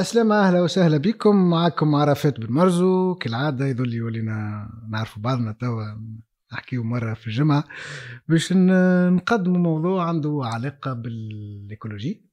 [0.00, 1.36] عسلامة أهلا وسهلا بكم.
[1.50, 3.14] معكم عرفات بن مرزو.
[3.14, 5.84] كالعادة يظل يولينا نعرفوا بعضنا توا
[6.52, 7.64] نحكيو مرة في الجمعة.
[8.28, 12.29] باش نقدموا موضوع عنده علاقة بالإيكولوجي.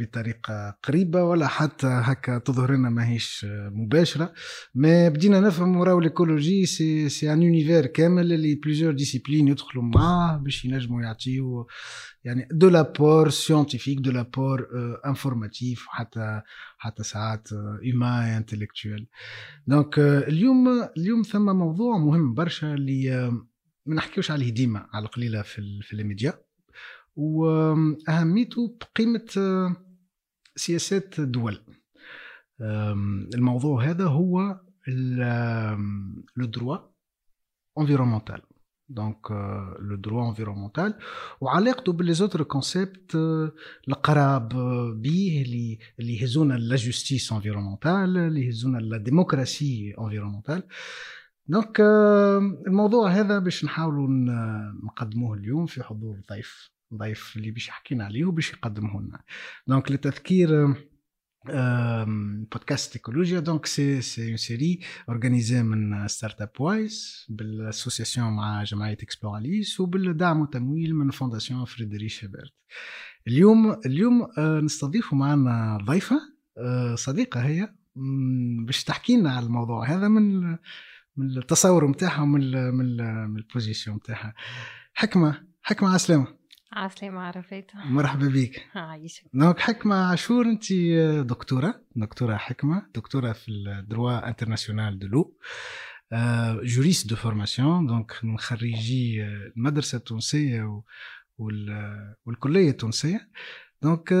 [0.00, 4.32] بطريقة قريبة ولا حتى هكا تظهر لنا ماهيش مباشرة.
[4.74, 10.36] ما بدينا نفهم وراو الايكولوجي سي سي ان يونيفير كامل اللي بليزيور ديسيبلين يدخلوا معاه
[10.36, 11.66] باش ينجموا يعطيو
[12.24, 14.68] يعني دو لابور سيونتيفيك دو لابور
[15.06, 16.42] انفورماتيف حتى
[16.78, 17.48] حتى ساعات
[17.82, 19.08] هيومان انتلكتويل
[19.66, 23.46] دونك اليوم اليوم ثم موضوع مهم برشا اللي آه،
[23.86, 26.47] ما نحكيوش عليه ديما على القليلة في في الميديا.
[27.18, 29.76] وأهميته بقيمة آه،
[30.56, 31.60] سياسات الدول
[33.34, 34.60] الموضوع هذا هو
[36.36, 36.78] لو دروا
[37.78, 38.42] انفيرومونتال
[38.88, 39.30] دونك
[39.80, 40.94] لو دروا انفيرومونتال
[41.40, 43.14] وعلاقته باللي كونسيبت
[43.88, 44.48] القراب
[45.02, 50.62] به اللي اللي يهزونا لا جوستيس انفيرومونتال اللي يهزونا لا ديموكراسي انفيرومونتال
[51.46, 51.80] دونك
[52.66, 54.08] الموضوع هذا باش نحاولوا
[54.84, 56.77] نقدموه اليوم في حضور ضيف.
[56.94, 59.22] ضيف اللي باش يحكينا عليه وباش يقدمه لنا.
[59.66, 60.74] دونك لتذكير
[62.52, 68.92] بودكاست ايكولوجيا دونك سي سي اون سيري اورغانيزي من ستارت اب وايز بالاسوسياسيون مع جمعيه
[69.02, 72.52] اكسبلوراليس وبالدعم والتمويل من فونداسيون فريدريش هيبرت
[73.26, 76.20] اليوم اليوم آه، نستضيف معنا ضيفة
[76.58, 77.74] آه، صديقة هي
[78.66, 80.40] باش تحكي لنا على الموضوع هذا من
[81.16, 82.96] من التصور نتاعها ومن من
[83.30, 84.34] من البوزيسيون نتاعها
[84.94, 86.37] حكمه حكمة على السلامه
[86.72, 88.66] عسلامة عرفات مرحبا بك.
[88.74, 90.72] عايشك دونك حكمة عاشور انت
[91.26, 95.36] دكتورة دكتورة حكمة دكتورة في الدروا انترناسيونال دو لو
[96.62, 100.82] جوريست دو فورماسيون دونك من خريجي المدرسة التونسية
[102.26, 103.28] والكلية التونسية.
[103.82, 104.12] دونك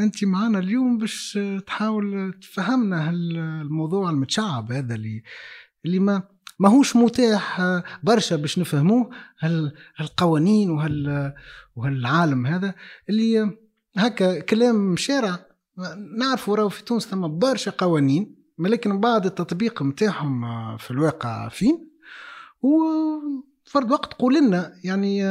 [0.00, 5.22] انت معنا اليوم باش تحاول تفهمنا الموضوع المتشعب هذا اللي
[5.84, 6.22] اللي ما
[6.58, 7.60] ماهوش متاح
[8.02, 9.10] برشا باش نفهموه
[9.98, 11.32] هالقوانين وهال
[11.76, 12.74] وهالعالم هذا
[13.08, 13.56] اللي
[13.96, 15.38] هكا كلام شارع
[16.18, 20.42] نعرفوا راهو في تونس ثم برشا قوانين ولكن بعد التطبيق نتاعهم
[20.76, 21.88] في الواقع فين؟
[22.62, 25.24] وفرد وقت قول لنا يعني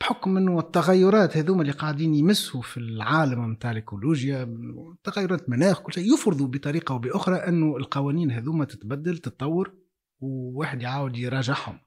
[0.00, 4.58] بحكم إنه التغيرات هذوما اللي قاعدين يمسوا في العالم نتاع الإيكولوجيا
[5.04, 9.72] تغيرات مناخ كل شيء يفرضوا بطريقة أو بأخرى إنه القوانين هذوما تتبدل تتطور.
[10.19, 11.79] وواحد يعاود يراجعهم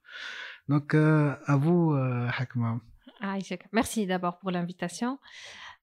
[0.68, 0.94] دونك
[1.48, 1.96] افو
[2.30, 2.80] حكمه
[3.20, 3.62] Aïchek.
[3.72, 5.18] Merci d'abord pour l'invitation.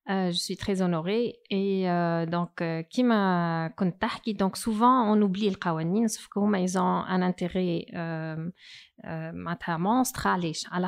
[0.09, 1.39] Euh, je suis très honorée.
[1.49, 6.77] Et euh, donc, euh, qui m'a contacté Donc, souvent, on oublie le kawanin, sauf qu'ils
[6.77, 8.49] ont un intérêt euh,
[9.05, 10.27] euh, monstre.
[10.27, 10.87] À la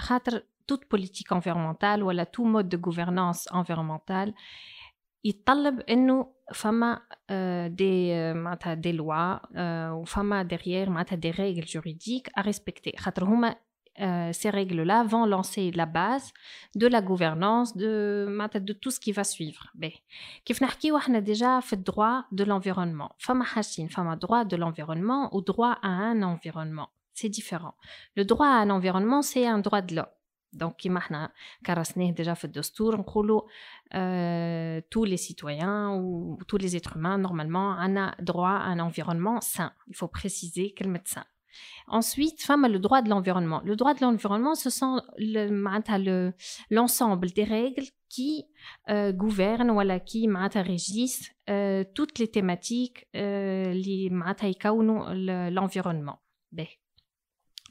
[0.68, 4.34] toute politique environnementale ou tout mode de gouvernance environnementale,
[5.28, 7.02] il talab انه فما
[7.70, 9.42] des معناتها des lois
[10.02, 13.56] ou فما derrière des règles juridiques à respecter خاطر هما
[14.00, 16.34] euh, ces règles-là vont lancer la base
[16.76, 18.28] de la gouvernance de,
[18.60, 19.72] de tout ce qui va suivre.
[20.46, 23.14] كيف نحكيو احنا déjà في droit de l'environnement.
[23.20, 26.90] فما حاجتين فما droit de l'environnement ou droit à un environnement.
[27.14, 27.76] C'est différent.
[28.18, 30.16] Le droit à un environnement, c'est un droit de l'homme.
[30.54, 31.32] Donc, كيما احنا
[31.66, 37.72] كرسناه déjà في الدستور نقولوا euh, tous les citoyens ou tous les êtres humains normalement
[37.72, 39.72] ont droit à un environnement sain.
[39.88, 41.26] Il faut préciser كلمة sain.
[41.88, 43.62] Ensuite, femme a le droit de l'environnement.
[43.64, 45.02] Le droit de l'environnement, ce sont
[46.70, 48.46] l'ensemble le, des règles qui
[48.90, 53.74] euh, gouvernent ou qui régissent euh, toutes les thématiques euh,
[55.52, 56.20] l'environnement.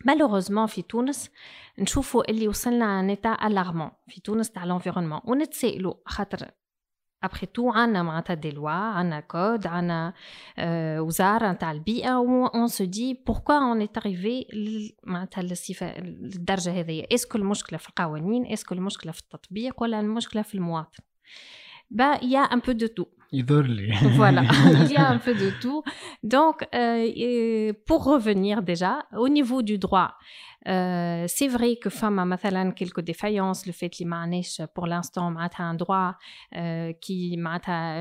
[0.05, 1.31] Malheureusement, في تونس
[1.79, 6.51] نشوفوا اللي وصلنا un état alarmant في تونس تاع l'environnement ونتسائلوا خاطر
[7.27, 10.15] après tout عندنا معناتها des lois عندنا code عندنا
[11.01, 14.57] وزارة نتاع البيئة on se dit pourquoi on est arrivé
[15.05, 20.55] معناتها للصفة للدرجة هذه اسكو المشكلة في القوانين اسكو المشكلة في التطبيق ولا المشكلة في
[20.55, 21.03] المواطن
[21.91, 23.09] bah, il y a un peu de tout.
[24.16, 24.44] voilà,
[24.86, 25.84] il y a un peu de tout.
[26.24, 30.16] Donc, euh, pour revenir déjà, au niveau du droit,
[30.68, 32.26] euh, c'est vrai que femme a
[32.74, 34.04] quelques défaillances, le fait que
[34.74, 35.32] pour l'instant
[35.64, 36.16] un droit
[36.56, 37.38] euh, qui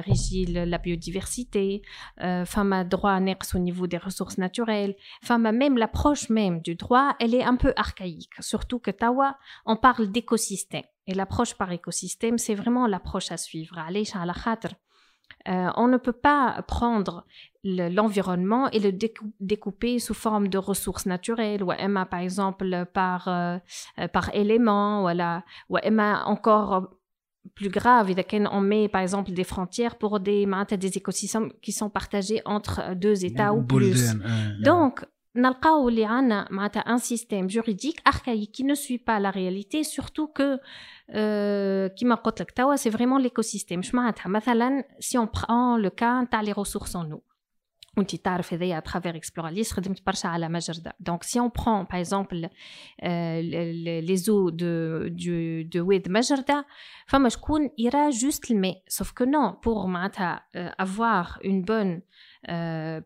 [0.00, 1.82] régit la biodiversité,
[2.22, 3.12] euh, femme a droit
[3.54, 7.72] au niveau des ressources naturelles, femme même l'approche même du droit, elle est un peu
[7.76, 10.84] archaïque, surtout que Tawa, on parle d'écosystème.
[11.06, 13.78] Et l'approche par écosystème, c'est vraiment l'approche à suivre.
[13.78, 14.04] Allez,
[15.48, 17.24] euh, on ne peut pas prendre
[17.64, 18.92] l'environnement et le
[19.40, 23.58] découper sous forme de ressources naturelles, ou Emma par exemple par, euh,
[23.98, 25.10] euh, par élément,
[25.68, 26.90] ou Emma encore
[27.54, 28.12] plus grave,
[28.52, 30.46] on met par exemple des frontières pour des,
[30.78, 34.10] des écosystèmes qui sont partagés entre deux États ou plus.
[34.10, 35.04] Hein, Donc,
[35.34, 40.58] on a un système juridique archaïque qui ne suit pas la réalité, surtout que
[41.09, 45.89] euh, كما قلت لك توا c'est vraiment l'écosystème Je معناتها مثلا si on prend le
[45.89, 47.33] cas تاع les ressources en eau
[47.97, 51.99] وانت تعرف هذايا à travers Exploralist خدمت برشا على مجرده donc si on prend par
[51.99, 52.49] exemple
[53.03, 53.41] euh,
[54.01, 56.65] les eaux de du de واد مجرده
[57.07, 62.01] فما شكون يرى juste الماء sauf que non pour معناتها euh, avoir une bonne
[62.49, 63.01] euh,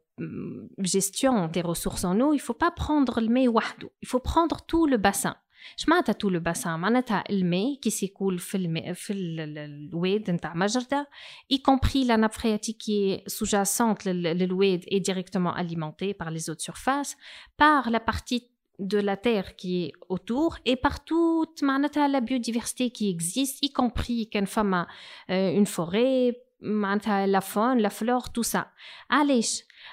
[0.79, 4.85] gestion des ressources en eau il faut pas prendre الماء وحده il faut prendre tout
[4.87, 5.35] le bassin
[5.77, 11.09] اش معناتها طول الباسان معناتها الماء كي سيكول في الماء في الواد نتاع مجرده
[11.53, 16.55] y compris la nappe phréatique qui est sous-jacente l'oued est directement alimentée par les eaux
[16.55, 17.17] de surface
[17.57, 18.43] par la partie
[18.79, 24.29] de la terre qui est autour et par toute la biodiversité qui existe y compris
[24.29, 24.85] qu'une femme
[25.29, 28.71] euh, une forêt la faune la flore tout ça
[29.09, 29.47] allez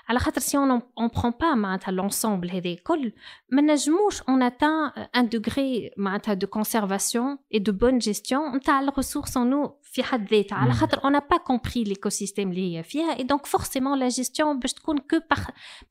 [0.09, 3.12] على خاطر si on on prend pas معناتها l'ensemble هذا كل
[3.53, 9.38] ما نجموش on atteint un degré معناتها de conservation et de bonne gestion نتاع الريسورس
[9.38, 13.15] en eau في حد ذاتها على خاطر on n'a pas compris l'écosystème اللي هي فيها
[13.15, 15.41] et donc forcément la gestion باش تكون que par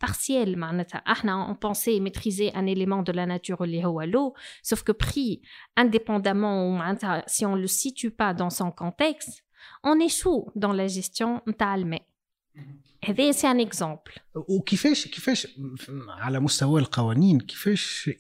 [0.05, 4.33] partielle معناتها احنا on pensait maîtriser un élément de la nature اللي هو l'eau
[4.69, 5.41] sauf que pris
[5.79, 9.43] indépendamment معناتها si on le situe pas dans son contexte
[9.83, 12.01] on échoue dans la gestion نتاع الماء
[13.04, 15.58] هذا سي ان اكزومبل وكيفاش كيفاش
[16.08, 18.10] على مستوى القوانين كيفاش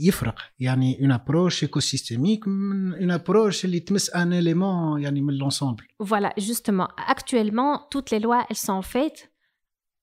[0.00, 5.34] يفرق؟ يعني اون ابروش ايكو سيستيميك من اون ابروش اللي تمس ان اليمون يعني من
[5.34, 9.26] لونسومبل فوالا جوستومون اكtuellement توت لي لوا elles sont faites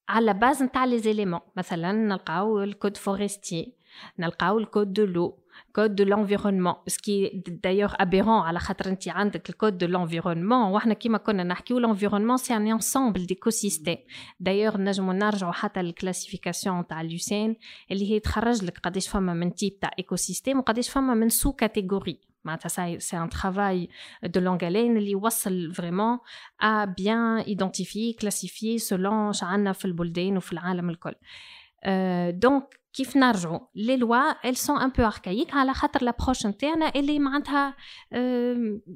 [0.10, 3.79] على باز نتاع لي زيليمون مثلا نلقاو الكود فورستي
[4.20, 5.40] نلقاو الكود دو لو
[5.76, 11.18] كود دو لونفيرونمون سكي دايوغ ابيرون على خاطر انت عندك الكود دو لونفيرونمون وحنا كيما
[11.18, 13.98] كنا نحكيو لونفيرونمون سي ان انسامبل ديكو سيستيم
[14.40, 17.56] دايوغ نجمو نرجعو حتى للكلاسيفيكاسيون تاع لوسين
[17.92, 21.52] اللي هي تخرج لك قداش فما من تيب تاع ايكو سيستيم وقداش فما من سو
[21.52, 23.90] كاتيغوري معناتها سي ان ترافاي
[24.24, 26.18] دو لونغالين اللي يوصل فريمون
[26.62, 31.16] ا بيان ايدونتيفي كلاسيفي سولون شعنا في البلدان وفي العالم الكل.
[31.86, 36.93] Euh، دونك كيف نرجعوا لي لوا elles sont un peu archaïques على خاطر l'approche نتاعنا
[36.97, 37.77] اللي معناتها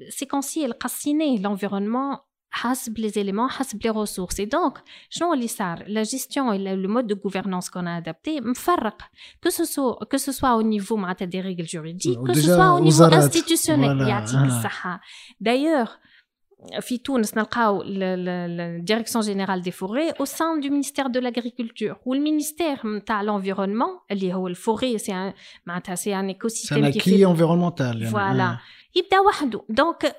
[0.09, 4.79] سيكونسي القصيني l'environnement حسب les éléments حسب les ressources et donc
[5.09, 9.01] شنو اللي صار la gestion et le mode de gouvernance qu'on a adapté مفرق
[9.45, 12.73] que ce soit que ce soit au niveau معناتها des règles juridiques que ce soit
[12.73, 15.01] au niveau institutionnel يعطيك الصحة
[15.43, 15.99] d'ailleurs
[16.81, 23.23] في تونس نلقاو الديريكسيون جينيرال دي فوري او سان دو مينيستير دو لاغريكولتور والمينيستير نتاع
[23.23, 25.33] l'environnement اللي هو الفوري سي
[25.65, 28.57] معناتها سي ان ايكو سيستيم كي انفيرونمونتال فوالا
[28.95, 30.15] يبدا وحده دونك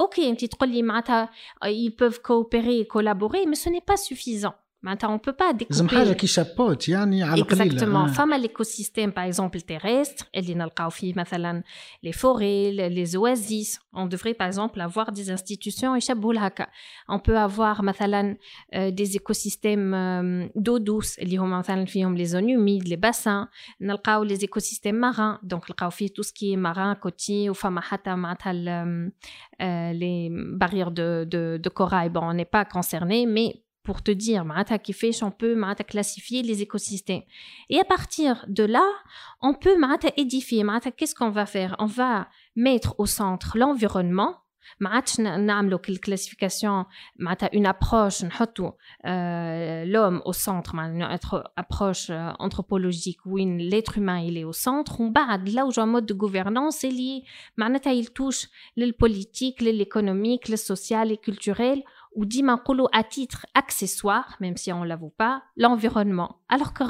[0.00, 1.30] اوكي انت تقول لي معناتها
[1.64, 4.54] ils peuvent coopérer collaborer mais ce n'est pas suffisant
[4.84, 9.24] on ne peut pas découper حاجه كي شابوت يعني على القليل exactement فما l'écosystème par
[9.24, 11.62] exemple terrestre اللي نلقاو فيه مثلا
[12.06, 16.66] les forêts les oasis on devrait par exemple avoir des institutions يشبهوا لهكا
[17.12, 18.36] on peut avoir مثلا
[18.74, 23.48] des écosystèmes d'eau douce اللي هما مثلا فيهم les zones humides les bassins
[23.80, 28.14] نلقاو les écosystèmes marins donc نلقاو فيه tout ce qui est marin côtier وفما حتى
[28.14, 28.52] معناتها
[29.92, 34.45] les barrières de, de, de corail bon on n'est pas concerné mais pour te dire,
[35.23, 37.23] on peut classifier les écosystèmes.
[37.69, 38.85] Et à partir de là,
[39.41, 39.77] on peut
[40.17, 40.63] édifier.
[40.95, 41.75] Qu'est-ce qu'on va faire?
[41.79, 44.43] On va mettre au centre l'environnement.
[44.79, 46.85] une classification?
[47.51, 48.23] Une approche
[49.05, 51.07] euh, l'homme au centre une
[51.55, 55.11] approche euh, anthropologique où l'être humain il est au centre on
[55.53, 56.83] là où un mode de gouvernance
[57.93, 58.47] il touche
[58.77, 61.83] le politique l'économique le social et culturel
[62.15, 62.43] ou dit
[62.91, 66.37] à titre accessoire, même si on ne l'avoue pas, l'environnement.
[66.49, 66.83] Alors que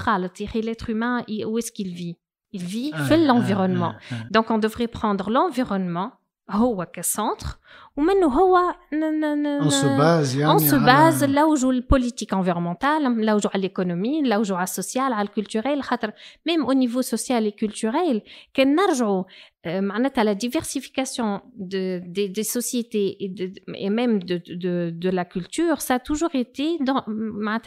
[0.62, 2.18] l'être humain, où est-ce qu'il vit?
[2.51, 3.96] Il vit fait l'environnement.
[4.32, 6.13] Donc on devrait prendre l'environnement
[6.48, 7.60] au centre
[7.97, 14.23] ومنه هو on se base يعني on se base نلوجوا البوليتيك انفيرمونتال نلوجوا على l'économie
[14.23, 16.12] نلوجوا على السوسيال على الكولتوريل خاطر
[16.47, 18.23] ميم او نيفو سوسيال كولتوريل
[18.55, 19.25] كان نرجعوا
[19.67, 25.25] معناتها la diversification de, des, des sociétés et, de, et même de, de, de la
[25.25, 27.05] culture, ça a toujours été, dans,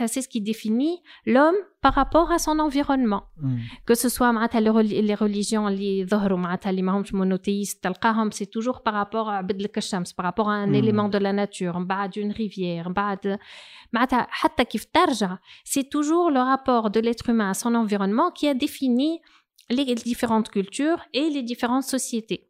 [0.07, 3.24] c'est ce qui définit l'homme par rapport à son environnement.
[3.41, 3.57] Mm.
[3.86, 6.05] Que ce soit les religions, les
[6.77, 6.81] les
[7.13, 7.88] monothéistes,
[8.31, 9.43] c'est toujours par rapport à
[10.16, 10.75] par rapport à un mm.
[10.75, 11.78] élément de la nature,
[12.11, 12.90] d'une rivière,
[15.64, 19.20] c'est toujours le rapport de l'être humain à son environnement qui a défini
[19.70, 22.49] les différentes cultures et les différentes sociétés.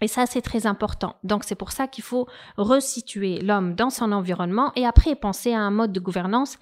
[0.00, 1.16] Et ça, c'est très important.
[1.22, 5.60] Donc, c'est pour ça qu'il faut resituer l'homme dans son environnement et après penser à
[5.60, 6.58] un mode de gouvernance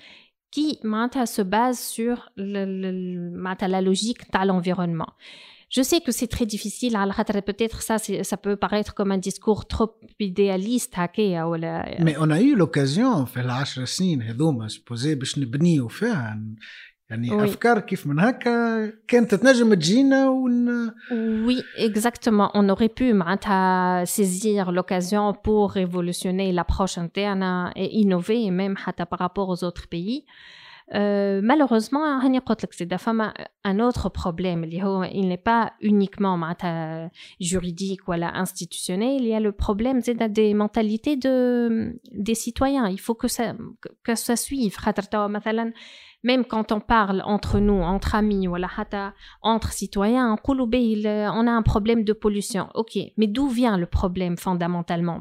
[0.50, 0.78] qui
[1.26, 3.30] se base sur le,
[3.68, 5.08] la logique de l'environnement.
[5.71, 6.93] Je sais que c'est très difficile,
[7.45, 10.95] peut-être ça, ça peut paraître comme un discours trop idéaliste.
[12.05, 16.39] Mais on a eu l'occasion, في العشر سنين هذوما سبوزي باش نبنيو فيها
[17.09, 20.87] يعني افكار كيف من هكا كانت تنجم تجينا ون
[21.47, 22.49] Oui, exactement.
[22.53, 23.13] On aurait pu
[24.05, 28.75] saisir l'occasion pour révolutionner l'approche interne et innover même
[29.09, 30.25] par rapport aux autres pays.
[30.94, 32.04] Euh, malheureusement,
[33.64, 34.66] un autre problème.
[34.68, 36.36] Il n'est pas uniquement
[37.40, 39.22] juridique ou institutionnel.
[39.22, 42.88] Il y a le problème des mentalités de, des citoyens.
[42.88, 43.54] Il faut que ça,
[44.02, 44.76] que ça suive
[46.22, 48.56] même quand on parle entre nous, entre amis, ou
[49.42, 52.68] entre citoyens, on a un problème de pollution.
[52.74, 55.20] Ok, mais d'où vient le problème fondamentalement?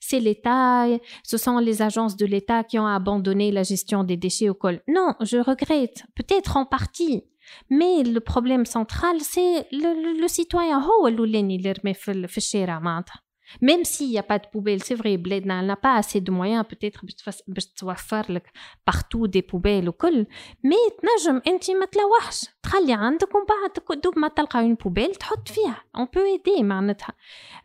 [0.00, 0.86] C'est l'État,
[1.22, 4.80] ce sont les agences de l'État qui ont abandonné la gestion des déchets au col.
[4.88, 7.24] Non, je regrette, peut-être en partie.
[7.68, 10.80] Mais le problème central, c'est le, citoyen.
[13.61, 16.65] Même s'il n'y a pas de poubelle, c'est vrai, Bled n'a pas assez de moyens
[16.71, 18.27] peut-être pour faire
[18.85, 20.09] partout des poubelles ou quoi.
[20.63, 25.47] Mais تنجم انت ما تلوحش تخلي عندك ومن بعد دوب ما تلقى une poubelle تحط
[25.47, 25.83] فيها.
[25.97, 27.13] On peut aider معناتها.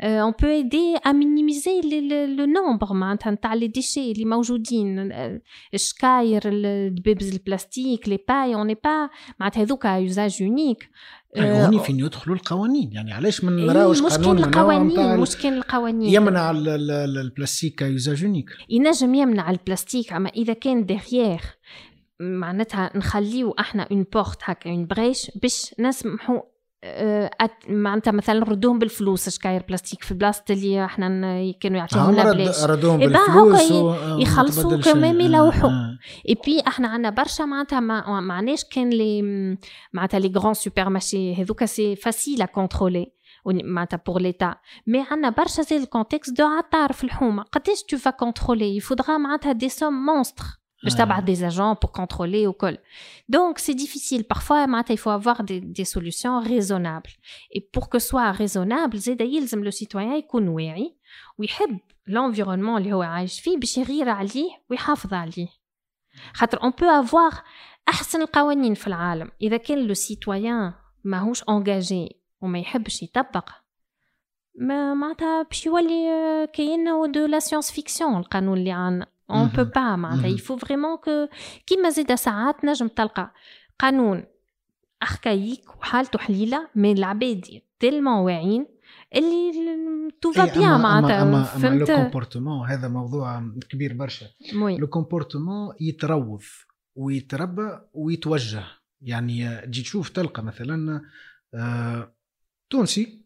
[0.02, 5.12] On peut aider à minimiser le nombre معناتها نتاع les déchets اللي موجودين.
[5.74, 9.10] الشكاير الدبابز البلاستيك les pailles on n'est pas
[9.40, 10.88] معناتها هذوك à usage unique.
[11.37, 16.13] هوني فين يدخلوا القوانين؟ يعني علاش ما نراوش قانون القوانين مشكل القوانين.
[16.13, 21.41] يمنع البلاستيك يوزاج يونيك ينجم يمنع البلاستيك أما إذا كان ديغيير
[22.19, 26.54] معناتها نخليو أحنا اون بورت هكا اون بريش باش نسمحوا آه،
[27.69, 31.07] معناتها مثلا نردوهم بالفلوس شكاير بلاستيك في بلاصه اللي إحنا
[31.59, 33.71] كانوا يعطيهم لنا بلاش ردوهم بالفلوس
[34.19, 35.69] يخلصوا كمان يلوحوا
[36.29, 39.21] إي بي إحنا عندنا برشا معناتها ما معناش كان لي
[39.93, 43.11] معناتها لي غران سوبر مارشي هذوك سي فاسيل ا كونترولي
[43.45, 44.55] معناتها بور ليتا
[44.87, 47.43] مي عندنا برشا زي الكونتكست دو عطار في الحومة.
[47.43, 50.43] قداش تو فا كونترولي يفودغا معناتها دي سوم مونستر
[50.84, 52.78] باش تبعت des agents pour contrôler وكل
[53.32, 57.10] donc c'est difficile parfois معناتها il faut avoir des, des solutions raisonnables
[57.54, 60.96] et pour que soit raisonnable زاد يلزم لو سيتويان يكون واعي
[61.38, 65.48] ويحب l'environnement اللي هو عايش فيه باش يغير عليه ويحافظ عليه
[66.34, 67.42] خاطر on peut avoir
[67.88, 70.72] احسن القوانين في العالم اذا كان لو سيتويان
[71.04, 73.50] ماهوش انجاجي وما يحبش يطبق
[74.54, 76.06] ما معناتها باش يولي
[76.52, 81.29] كاين دو لا سيونس فيكسيون القانون اللي عندنا on peut pas معناتها faut vraiment que
[81.67, 83.33] كيما زاد ساعات نجم تلقى
[83.79, 84.23] قانون
[85.03, 88.65] اركايك وحالته حليلة مي العباد تيلمون واعيين
[89.15, 89.51] اللي
[90.21, 91.43] تو فا بيان معناتها.
[91.43, 94.25] فهمت؟ لو كومبورتمون هذا موضوع كبير برشا.
[94.53, 96.41] لو كومبورتمون يتروض
[96.95, 98.63] ويتربى ويتوجه.
[99.01, 101.01] يعني تجي تشوف تلقى مثلا
[101.53, 102.15] آه
[102.69, 103.21] تونسي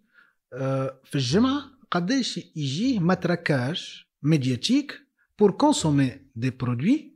[0.53, 5.08] آه في الجمعة قداش يجيه متركاج ميدياتيك
[5.38, 7.14] pour consommer des produits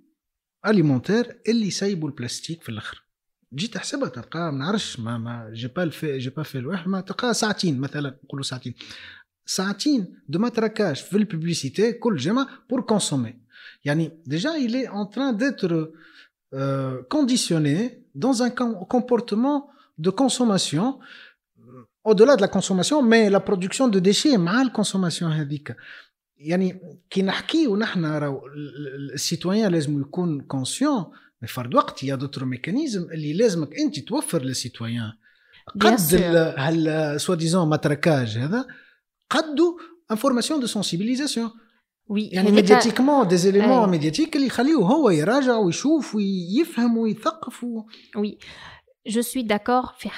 [0.62, 3.04] alimentaires اللي يسيبوا البلاستيك في الاخر
[3.54, 7.00] جيت احسبها تلقى ما نعرفش ما ما جي با الفي جي با في الواحد ما
[7.00, 8.74] تلقى ساعتين مثلا نقولوا ساعتين
[9.46, 13.34] ساعتين دو ماتراكاج في الببليسيتي كل جمعه بور كونسومي
[13.84, 15.92] يعني ديجا il est en train d'être
[16.54, 18.50] euh, conditionné dans un
[18.94, 20.98] comportement de consommation
[22.04, 25.76] au-delà de la consommation mais la production de déchets مع الكونسوماسيون هذيك
[26.43, 28.47] يعني كي نحكيو نحن راهو
[29.13, 31.05] السيتويان لازم يكون كونسيون
[31.47, 35.11] فرد وقت يا دوتر ميكانيزم اللي لازمك أنت توفر للسيتويان.
[35.79, 35.99] قد
[36.57, 38.65] هال سوا ديزون ماتراكاج هذا
[39.29, 39.79] قدو
[40.11, 41.51] انفورماسيون دو سونسيبيليزاسيون
[42.07, 48.37] وي يعني ميدياتيكمون دي زيليمون ميدياتيك اللي يخليوه هو يراجع ويشوف ويفهم ويثقف وي
[49.07, 50.09] جو سوي داكور في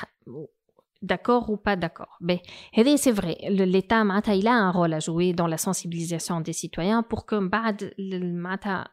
[1.01, 2.17] d'accord ou pas d'accord.
[2.21, 2.41] Mais
[2.75, 7.03] ben, c'est vrai, l'État il a un rôle à jouer dans la sensibilisation des citoyens
[7.03, 7.35] pour que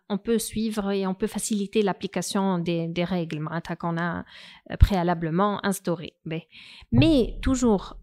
[0.09, 3.41] on peut suivre et on peut faciliter l'application des, des règles
[3.77, 4.25] qu'on a
[4.71, 6.15] euh, préalablement instaurées.
[6.25, 6.41] Ben,
[6.91, 7.97] mais toujours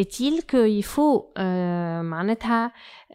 [0.00, 2.02] est-il qu'il faut euh,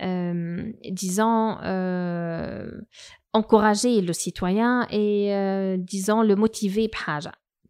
[0.03, 2.69] euh, disons euh,
[3.33, 6.87] encourager le citoyen et euh, disons le motiver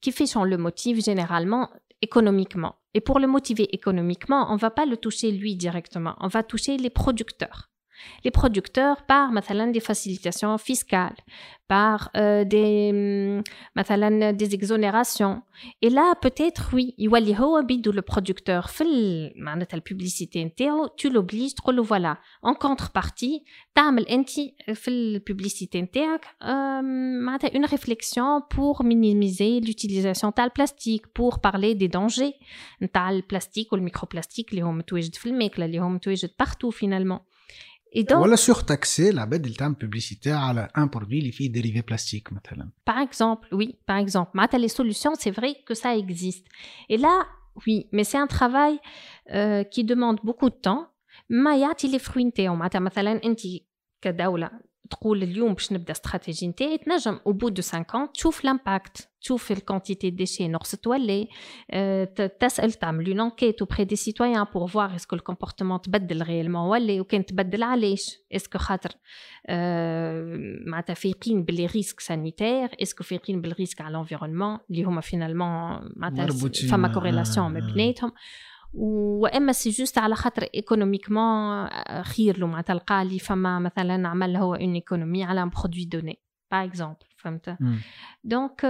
[0.02, 1.70] qui fait le motive généralement
[2.02, 2.76] économiquement.
[2.94, 6.78] Et pour le motiver économiquement, on va pas le toucher lui directement, on va toucher
[6.78, 7.70] les producteurs
[8.25, 11.17] les producteurs par مثلا des facilitations fiscales
[11.69, 12.93] par euh, des
[13.77, 15.43] مثلا des exonérations
[15.83, 18.85] et là peut-être oui يولي هو بيدو le producteur في
[19.37, 22.17] معناتها الببليسيتي نتاعو tu l'obliges تقول له voilà
[22.47, 24.31] en contrepartie تعمل انت
[24.75, 26.27] في الببليسيتي نتاعك
[27.25, 32.45] معناتها une réflexion pour minimiser l'utilisation تاع البلاستيك pour parler des dangers
[32.83, 37.21] نتاع البلاستيك والميكروبلاستيك اللي هو متواجد في الماكله اللي هو متواجد partout finalement
[37.93, 42.33] Et donc, ولا surtaxer العباد اللي تعمل publicité على un produit اللي فيه dérivé plastique
[42.33, 42.71] مثلا.
[42.91, 44.31] Par exemple, oui, par exemple.
[44.35, 46.47] معناتها les solutions, c'est vrai que ça existe.
[46.89, 47.27] Et là,
[47.67, 48.79] oui, mais c'est un travail
[49.31, 50.87] euh, qui demande beaucoup de temps.
[51.31, 53.41] ما يعطي les fruits نتاعو معناتها مثلا انت
[54.03, 54.51] كدولة
[54.91, 60.11] تقول اليوم باش نبدا استراتيجي نتاعي تنجم او بو دو 50 تشوف لامباكت تشوف الكونتيتي
[60.11, 61.27] ديشي نقصت ولا
[61.71, 62.05] أه
[62.41, 67.27] تسال تعمل اون انكيت اوبري دي سيتويان بور فوار اسكو الكومبورتمون تبدل ريالمون ولا وكان
[67.27, 68.91] تبدل علاش اسكو خاطر
[69.47, 75.49] أه معناتها فايقين باللي ريسك سانيتير اسكو فايقين بالريسك على الانفيرونمون اللي هما فينالمون
[75.97, 76.27] معناتها
[76.71, 78.13] فما كوريلاسيون ما بيناتهم
[78.73, 81.69] واما سي جوست على خاطر ايكونوميكمون
[82.03, 86.19] خير له معناتها تلقى لي فما مثلا عمل هو اون ايكونومي على ان برودوي دوني
[86.51, 87.57] باغ اكزومبل فهمت
[88.25, 88.65] دونك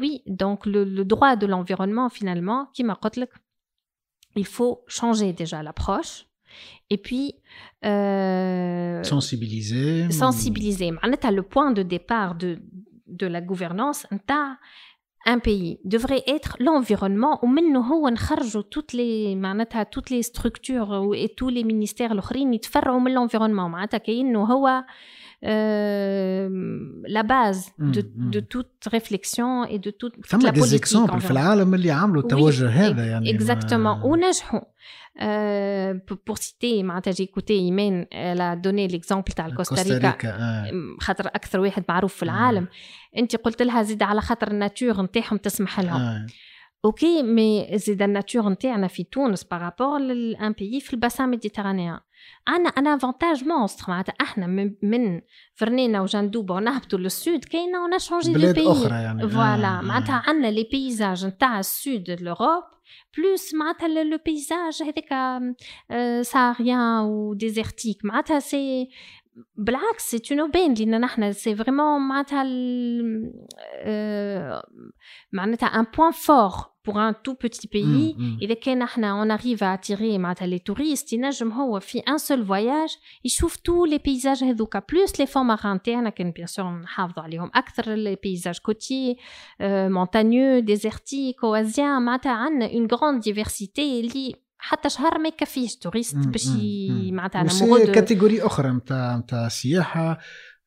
[0.00, 3.44] وي دونك لو droit de l'environnement finalement كيما قلت لك
[4.38, 6.26] il faut changer déjà l'approche
[6.90, 7.34] et puis
[7.84, 12.58] euh, sensibiliser sensibiliser معناتها le point de départ de
[13.06, 14.06] de la gouvernance
[15.28, 20.22] نتاع un pays devrait être l'environnement où منه هو نخرجوا toutes les معناتها toutes les
[20.22, 24.84] structures et tous les ministères الاخرين يتفرعوا من l'environnement معناتها كأنه هو
[27.07, 27.71] لا باز
[28.15, 33.05] دو توت ريفليكسيون اي دو توت ثم دي زيكسومبل في العالم اللي عملوا التوجه هذا
[33.05, 34.59] يعني اكزاكتومون ونجحوا
[36.27, 40.17] بور سيتي معناتها جي كوتي ايمان لا دوني ليكزومبل تاع الكوستاريكا
[40.99, 42.67] خاطر أكثر واحد معروف في العالم.
[43.17, 46.27] أنت قلت لها زيد على خاطر الناتور نتاعهم تسمح لهم.
[46.85, 51.99] أوكي مي زيد الناتور نتاعنا في تونس بارابور لأن بيي في الباسان ميديترانيان
[52.48, 55.20] عندنا ان افونتاج مونستر معناتها احنا من, من
[55.54, 60.68] فرنينا وجندوبه ونهبطوا للسود كاينه ونا شونجي دو بي اخرى يعني فوالا معناتها عندنا لي
[60.72, 62.74] بيزاج نتاع السود de l'Europe
[63.16, 65.40] بلوس معناتها لو بيزاج هذاك
[66.22, 68.88] ساريان وديزرتيك معناتها سي
[69.56, 72.44] بالعكس سي اون اوبين لينا نحن سي فريمون معناتها
[75.32, 76.50] معناتها ان بوين فور
[76.88, 81.12] pour un tout petit pays إذا كان احنا on arrive à attirer معناتها les touristes
[81.12, 85.82] ينجم هو في un seul voyage يشوف tous les paysages هذوكا plus les fonds marins
[85.84, 89.16] تاعنا كان بيان سور نحافظوا عليهم أكثر les paysages côtiers
[89.62, 96.16] euh, montagneux désertiques oasiens معناتها عندنا une grande diversité اللي حتى شهر ما يكفيش توريست
[96.16, 96.48] باش
[97.10, 100.18] معناتها نمرض كاتيجوري اخرى نتاع نتاع السياحه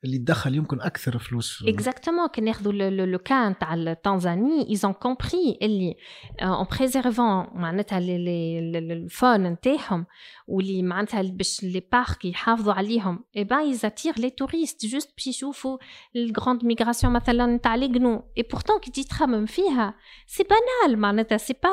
[0.04, 1.64] اللي تدخل يمكن أكثر فلوس.
[1.68, 4.70] اكزاكتومون كي ناخذوا لو كان تاع التنزاني.
[4.70, 5.96] ايزون كومبري اللي
[6.42, 10.06] اون بريزيرفون معناتها الفون نتاعهم
[10.46, 15.78] واللي معناتها باش لي بارك يحافظوا عليهم اي با يزاتير لي توريست جوست باش يشوفوا
[16.16, 19.94] الجراند ميغراسيون مثلا نتاع لي غنو اي بورتون كي تجي تخمم فيها
[20.26, 21.68] سي بانال معناتها سي با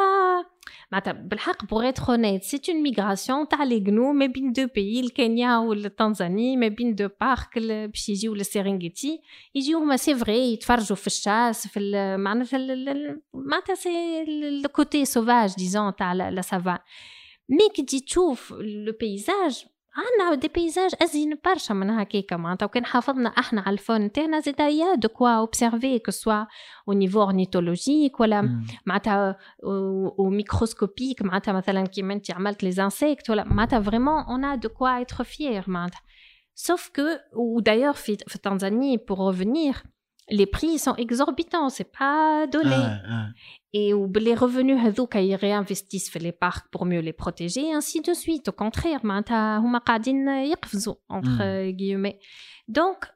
[0.92, 5.00] معناتها بالحق بوغ اتر اونيت سي اون ميغراسيون تاع لي غنو ما بين دو بيي
[5.00, 9.20] الكينيا والتنزاني ما بين دو بارك باش يجيو للسيرينغيتي
[9.54, 11.80] يجيو هما سي فري يتفرجوا في الشاس في
[12.18, 12.59] معناتها
[13.35, 16.78] معناتها سي الكوتي سوفاج ديزون تاع لا سافان
[17.48, 18.92] مي كي تجي تشوف لو
[19.98, 24.40] بيزاج عندنا دي بيزاج ازين برشا من هكاكا معناتها وكان حافظنا احنا على الفون نتاعنا
[24.40, 26.44] زيد يا دو كوا اوبسيرفي كو سوا
[26.88, 33.44] او نيفو اورنيتولوجيك ولا معناتها او ميكروسكوبيك معناتها مثلا كيما انت عملت لي انسيكت ولا
[33.44, 36.00] معناتها فريمون اون ا دو كوا اتر فيير معناتها
[36.66, 39.83] sauf que ou d'ailleurs في في تنزاني pour revenir
[40.30, 43.26] les prix sont exorbitants c'est pas donné ah, ah.
[43.74, 47.72] et où les revenus هذوك ils réinvestissent في les parcs pour mieux les protéger et
[47.72, 52.18] ainsi de suite au contraire معناتها هما قاعدين يقفزوا entre guillemets
[52.68, 53.14] donc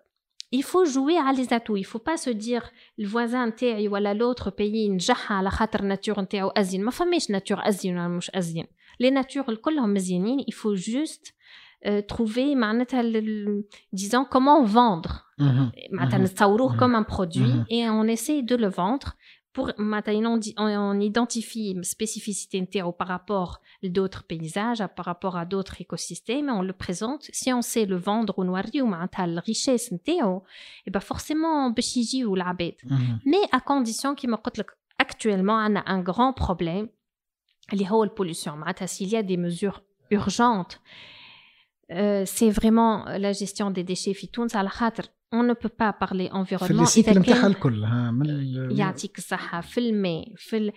[0.51, 4.15] il faut jouer à les atouts il faut pas se dire le voisin نتاعي ولا
[4.15, 8.67] l'autre pays نجح على خاطر الناتور نتاعو ازين ما فماش ناتور ازين ولا مش ازين
[9.03, 11.33] les natures كلهم مزيانين il faut juste
[11.87, 13.03] euh, trouver معناتها
[13.97, 15.13] disons comment vendre
[15.93, 19.15] معناتها نتصوروه comme un produit et on essaie de le vendre
[19.54, 25.38] pour maintenant on, on, identifie une spécificité interne par rapport à d'autres paysages, par rapport
[25.38, 27.30] à d'autres écosystèmes, on le présente.
[27.32, 31.00] Si on sait le vendre au noir ou à la richesse interne, et eh ben
[31.00, 31.82] forcément on peut
[32.26, 32.76] ou l'abed.
[32.84, 33.20] Mhm.
[33.26, 34.38] Mais à condition qu'il me
[34.98, 36.88] actuellement on a un grand problème,
[37.72, 38.56] les la pollution.
[38.88, 40.82] S'il y a des mesures urgentes,
[41.92, 44.14] euh, c'est vraiment la gestion des déchets
[44.56, 48.31] à on ne peut pas parler في environnement السيكل إذا نتاعها كان الكل ها من
[48.31, 50.73] ال- يعطيك الصحة في الماء في ال...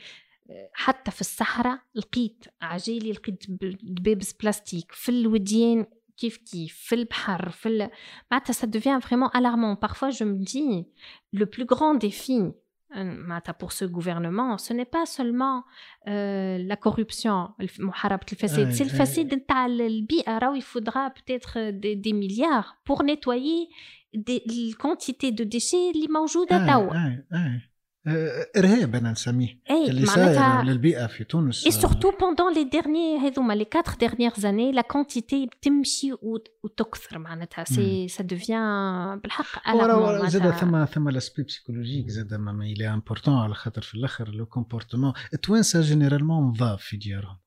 [0.73, 5.85] حتى في الصحراء لقيت عجالي لقيت ب- دبابس بلاستيك في الوديان
[6.17, 7.89] كيف كيف في البحر في ال...
[8.31, 10.85] معناتها ça devient vraiment alarmant parfois je me dis
[11.33, 15.63] le plus grand défi euh, معناتها pour ce gouvernement ce n'est pas seulement
[16.07, 18.87] euh, la corruption الف- محاربة الفساد أي- c'est أي.
[18.87, 23.67] الفساد نتاع البيئة راهو il faudra peut-être des, des milliards pour nettoyer
[24.04, 24.04] des,
[24.49, 27.61] الكونتيتي دو ديشي اللي موجودة آه، توا آه، آه.
[28.07, 32.65] آه، ارهاب انا نسميه اي اللي صاير معناتها للبيئه في تونس Et surtout pendant les
[32.75, 39.21] derniers هذوما les quatre dernières années la quantité بتمشي وت- وتكثر معناتها سي ça devient
[39.23, 43.33] بالحق ورا alarmant ورا زاد معناتها ثم ثم لاسبي بسيكولوجيك زاد ما ما الي امبورتون
[43.33, 47.37] على خاطر في الاخر لو كومبورتمون التوانسه جينيرالمون نظاف في ديارهم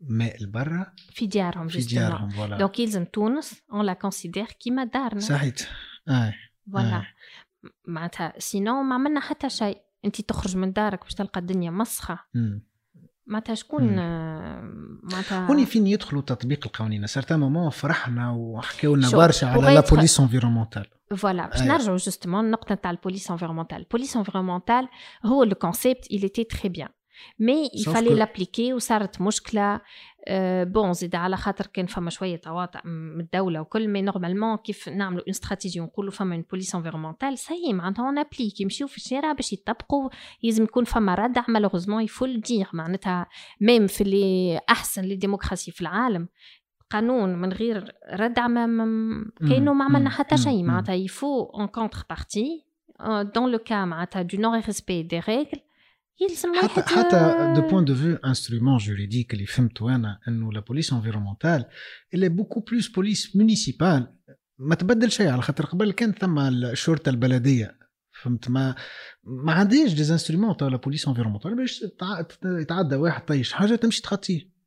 [0.00, 4.84] ماء البرة في ديارهم في justement ديارهم فوالا donc يلزم تونس on la considère كيما
[4.84, 5.66] دارنا صحيت
[6.07, 6.33] آه
[6.71, 7.03] فوالا.
[7.87, 9.81] معناتها سينو ما عملنا حتى شيء.
[10.05, 12.19] انت تخرج من دارك باش تلقى الدنيا مسخة.
[13.27, 13.95] معناتها شكون
[15.03, 20.19] معناتها هوني فين يدخلوا تطبيق القوانين؟ سارتا مومون فرحنا وحكاو لنا برشا على لا بوليس
[20.19, 20.85] انفيرومونتال
[21.15, 21.61] فوالا باش.
[21.61, 24.87] نرجعوا جوستومون النقطه تاع البوليس انفيرومونتال البوليس انفيرومونتال
[25.25, 26.89] هو لو كونسيبت il était très bien.
[27.39, 29.81] مي يفالي لابليكي وصارت مشكلة
[30.27, 34.89] آه، بون زيد على خاطر كان فما شوية تواطؤ من الدولة وكل مي نورمالمون كيف
[34.89, 39.31] نعملوا اون استراتيجي ونقولوا فما اون بوليس انفيرومونتال سي معناتها اون ابليك يمشيو في الشارع
[39.31, 40.09] باش يطبقوا
[40.43, 43.27] يلزم يكون فما ردع مالوغوزمون يفول دير معناتها
[43.61, 46.27] ميم في اللي أحسن لي ديموكراسي في العالم
[46.89, 48.65] قانون من غير ردع ما,
[49.39, 50.09] كأنه ما عملنا.
[50.09, 50.37] حتى.
[50.37, 50.63] شيء.
[50.63, 52.65] معناتها يفو اون كونتر بارتي
[53.35, 55.59] دون لو كا معناتها دو نون ريسبي دي ريغل
[56.21, 60.93] يلزم حتى حتى دو بوين دو فيو انسترومون جوريديك اللي فهمته أنا انه لا بوليس
[60.93, 61.65] انفيرومونتال
[62.13, 64.07] اللي بوكو بلوس بوليس مونيسيبال
[64.59, 67.79] ما تبدل شيء على خاطر قبل كان ثم الشرطة البلدية.
[68.21, 68.75] فهمت؟ ما
[69.23, 74.01] ما عنديش دي انسترومون تاع لا بوليس انفيرومونتال باش تع- يتعدى واحد طيش حاجة تمشي
[74.01, 74.58] تخطيه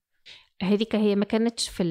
[0.62, 1.84] هذيك هي ما كانتش في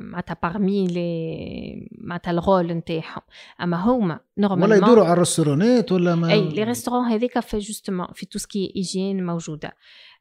[0.00, 3.22] معناتها باغمي لي معناتها الغول نتاعهم.
[3.62, 8.06] أما هما ولا نورمالمون يدوروا على الريستورانات ولا ما أي لي ريستورون هذيك في جوستومون
[8.14, 9.72] في تو سكي ايجين موجودة.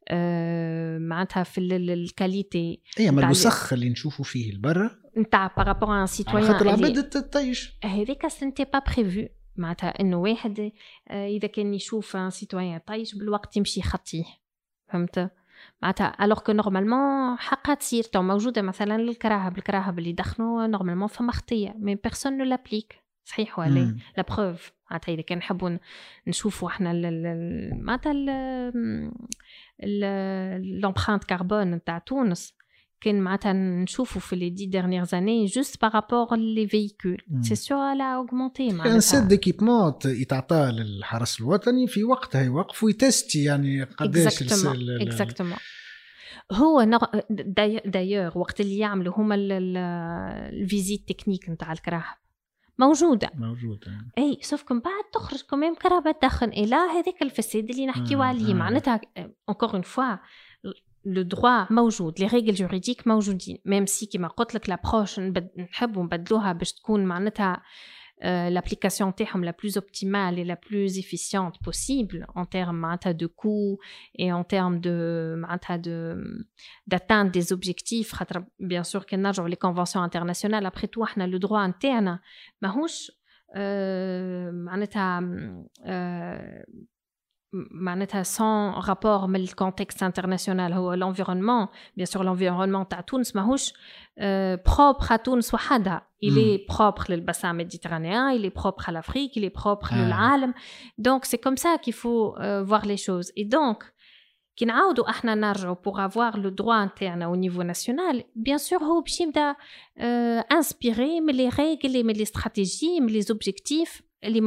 [0.08, 5.48] أه معناتها في ال- ال- الكاليتي اي ما نتاع الوسخ اللي نشوفوا فيه البرا نتاع
[5.58, 10.72] بارابور ان سيتويان خاطر العباد تطيش هذيك سنتي با بريفو معناتها إنه واحد
[11.10, 14.24] آه، إذا كان يشوف ان سيتويان طايش بالوقت يمشي يخطيه.
[14.92, 15.32] فهمت؟
[15.82, 18.04] معناتها الوغ كو نورمالمون حقها تصير.
[18.04, 23.60] تو موجودة مثلا الكراهب الكراهب اللي دخنوا نورمالمون فما خطية مي بيرسون نو لابليك صحيح
[23.60, 23.96] ولا.
[24.18, 25.78] لا؟ بروف معناتها إذا كان نحبوا
[26.28, 28.14] نشوفوا إحنا ال- ال- ال- معناتها
[30.82, 32.54] لومبرانت كربون نتاع تونس.
[33.04, 37.18] كان معناتها نشوفوا في لي دي ديرنيير زاني جوست بارابور لي فييكول.
[37.42, 43.84] سي سور على اوغمونتي كان سيت ديكيبمون يتعطى للحرس الوطني في وقتها يوقف ويتستي يعني
[43.84, 44.42] قداش
[45.08, 45.56] اكزاكتومون
[46.52, 52.16] هو نغ- داي- دايوغ وقت اللي يعملوا هما الفيزيت تكنيك نتاع الكراهب.
[52.80, 53.30] موجودة.
[53.36, 54.12] موجود يعني.
[54.18, 58.52] أي سوف من بعد تخرج كمان كرهبة تدخن إلى هذاك الفساد اللي نحكيو عليه.
[58.52, 58.54] آه.
[58.54, 59.02] معناتها
[59.50, 60.16] اونكور اون فوا
[61.06, 62.20] لو دروا موجود.
[62.20, 63.58] لي ريغل جوريديك موجودين.
[63.66, 67.62] ميم سي كيما قلت لك لابروش نحبوا نبدلوها باش تكون معناتها
[68.51, 73.79] l'application تاعهم la plus optimale et la plus efficiente possible en termes معناتها de coût
[74.19, 76.17] et en termes de معناتها de
[76.87, 81.39] d'atteindre des objectifs خاطر bien sûr كي نرجعوا les conventions internationales après tout احنا le
[81.39, 82.21] droit نتاعنا
[82.63, 83.13] ماهوش
[83.55, 85.31] آه، معناتها
[85.85, 86.67] آه،
[87.71, 91.69] معناتها سون رابور من الكونتكست انترناسيونال هو l'environnement
[92.01, 93.73] bien sûr l'environnement تاع تونس ماهوش
[94.67, 99.63] بروبر تونس وحدها il est propre للبسام méditerranéen il est propre à l'Afrique il est
[99.63, 100.07] propre آه.
[100.07, 100.55] للعالم
[100.99, 103.97] donc c'est comme ça qu'il faut euh, voir les choses et donc
[104.57, 109.01] كي نعاودوا احنا نرجعوا pour avoir le droit نتاعنا au niveau national bien sûr هو
[109.01, 114.42] باش يبدا euh, inspiré من les règles من les stratégies من les objectifs les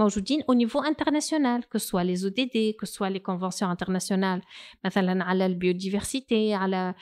[0.46, 4.40] au niveau international, que ce soit les ODD, que ce soit les conventions internationales,
[4.82, 6.94] à la biodiversité, à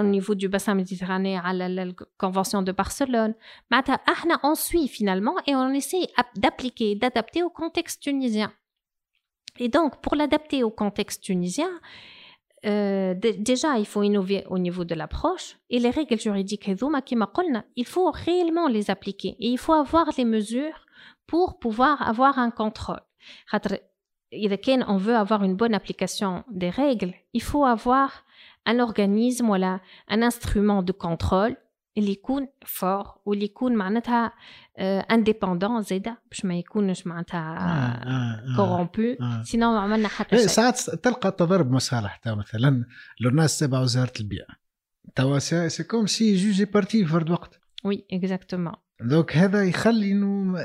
[0.00, 1.86] au niveau du bassin méditerranéen, à la
[2.18, 3.34] convention de Barcelone.
[4.44, 6.06] on suit finalement et on essaie
[6.36, 8.52] d'appliquer, d'adapter au contexte tunisien.
[9.58, 11.68] Et donc, pour l'adapter au contexte tunisien,
[12.64, 16.68] euh, déjà, il faut innover au niveau de l'approche et les règles juridiques,
[17.76, 20.86] il faut réellement les appliquer et il faut avoir les mesures
[21.31, 23.01] pour pouvoir avoir un contrôle
[23.47, 23.77] خاطر
[24.33, 28.09] إذا كان on veut avoir une bonne application des règles il faut avoir
[28.65, 29.79] un organisme ولا
[30.11, 31.55] un instrument de contrôle
[31.97, 34.33] اللي يكون فور واللي يكون معناتها
[34.79, 41.71] انديبوندون زاده باش ما يكونش معناتها كورومبو سينو ما عملنا حتى شيء ساعات تلقى تضارب
[41.71, 42.85] مصالح مثلا
[43.19, 44.55] لو الناس تبع وزاره البيئه
[45.15, 48.73] توا سي كوم سي جوجي بارتي فرد وقت وي اكزاكتومون
[49.04, 50.58] دونك هذا يخلي إنه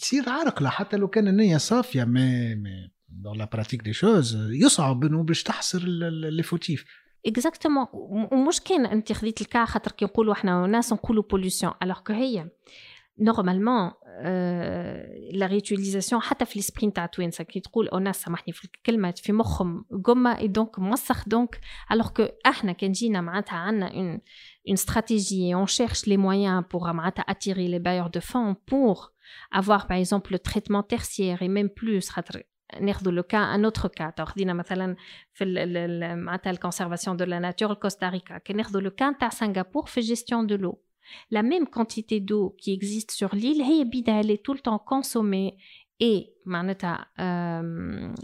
[0.00, 5.04] تصير عرقله حتى لو كان النية صافية مي مي دون لا براتيك دي شوز يصعب
[5.04, 5.82] إنه باش تحصر
[6.30, 6.84] لي فوتيف
[7.26, 7.86] اكزاكتومون
[8.32, 12.50] ومش كان أنت خذيت الكا خاطر كي نقولوا إحنا ناس نقولوا بوليسيون الوغ كو هي
[13.18, 13.90] نورمالمون
[15.32, 19.32] لا ريوتيليزاسيون حتى في السبرين نتاع توينسا كي تقول أو ناس سامحني في الكلمة في
[19.32, 21.60] مخهم قمه اي دونك موسخ دونك
[21.92, 24.20] الوغ كو إحنا كان جينا معناتها عندنا اون
[24.65, 26.87] une stratégie et on cherche les moyens pour
[27.33, 29.13] attirer les bailleurs de fonds pour
[29.51, 32.09] avoir par exemple le traitement tertiaire et même plus
[32.81, 34.95] ناخذوا لو كا ان اوتر كا تاخذينا مثلا
[35.33, 35.45] في
[36.15, 40.55] معناتها الكونسيرفاسيون دو لا ناتور كوستاريكا كي ناخذوا لو كا تاع سنغافور في جيستيون دو
[40.55, 40.81] لو
[41.31, 44.79] la même quantité d'eau qui existe sur l'île هي بيدها elle est tout le temps
[44.79, 45.57] consommée
[46.03, 47.05] et معناتها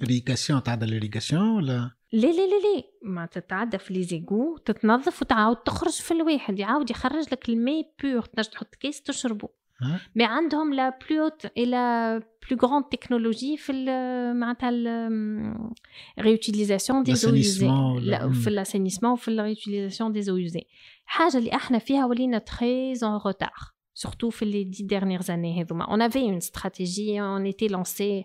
[0.02, 5.57] irrigation تعدى الاريغاسيون ولا لا لا لا لا ما تتعدى في لي زيغو تتنظف وتعاود
[5.57, 9.49] تخرج في الواحد يعاود يخرج لك الماء بور تنجم تحط كيس تشربه
[10.15, 13.73] مي عندهم لا بلو اوت اي لا بلو غراند تكنولوجي في
[14.35, 14.71] معناتها
[16.21, 17.33] ريوتيليزاسيون دي زو
[18.33, 20.39] في الاسينيسمون وفي الريوتيليزاسيون دي زو
[21.05, 25.87] حاجة اللي إحنا فيها ولينا تري اون روتار surtout في les dix dernières années هذوما.
[25.89, 28.25] On avait une stratégie on était lancé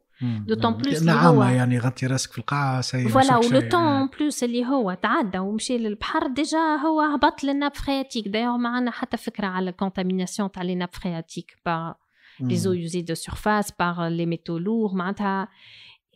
[0.22, 4.94] دوتون بلوس نعم يعني غطي راسك في القاعه سي فوالا ولو طون بلوس اللي هو
[4.94, 10.50] تعدى ومشي للبحر ديجا هو هبط للناب فرياتيك دايوغ ما عندنا حتى فكره على الكونتاميناسيون
[10.50, 11.94] تاع لي ناب فرياتيك بار
[12.40, 15.48] لي زو يوزي دو سيرفاس بار لي ميتو لور معناتها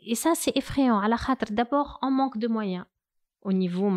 [0.09, 2.85] اي سا سي افريون على خاطر دابور اون مونك دو مويان
[3.43, 3.89] au niveau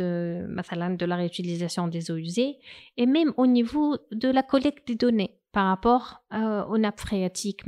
[0.00, 2.58] de, de la réutilisation des eaux usées
[2.96, 7.65] et même au niveau de la collecte des données par rapport euh, aux nappes phréatiques,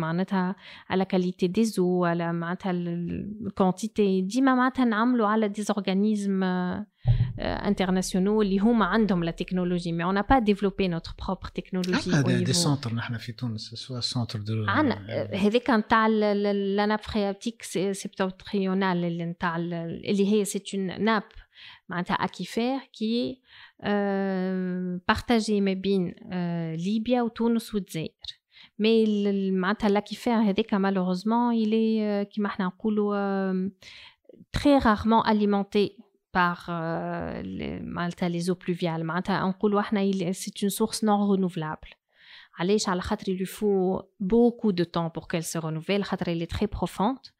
[0.89, 2.33] à la qualité des eaux, à la,
[3.55, 4.21] quantité.
[4.23, 4.55] Dima
[5.45, 6.75] à des organismes euh,
[7.37, 8.73] internationaux qui ont
[9.23, 12.11] la technologie, mais on n'a pas développé notre propre technologie.
[12.11, 12.89] Ah, des, des centres,
[13.47, 14.65] nous soit centre de.
[16.09, 19.05] la nappe phréatique septentrionale,
[20.43, 21.33] c'est une nappe
[22.19, 23.39] aquifère qui est
[25.12, 26.14] partagée ما بين
[26.76, 28.12] ليبيا وتونس والجزائر
[28.78, 33.70] مي معناتها لاكيفير هذاك malheureusement il est كيما احنا نقولوا
[34.56, 35.96] très rarement alimenté
[36.36, 36.70] par
[37.80, 41.96] معناتها les eaux pluviales معناتها نقولوا احنا c'est une source non renouvelable
[42.58, 46.42] علاش على خاطر il lui faut beaucoup de temps pour qu'elle se renouvelle خاطر elle
[46.42, 47.35] est très profonde ou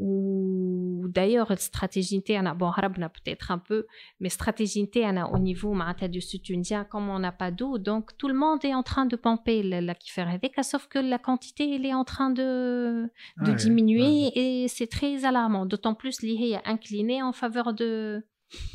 [0.00, 3.86] d'ailleurs stratégie interne bon harabna peut-être un peu
[4.20, 5.74] mais stratégie interne au niveau
[6.10, 9.06] du sud tunisien comme on n'a pas d'eau donc tout le monde est en train
[9.06, 13.10] de pomper l'aquifère avec sauf que la quantité elle est en train de,
[13.44, 15.66] de diminuer et c'est très alarmant.
[15.66, 18.24] D'autant plus lié à incliné en faveur de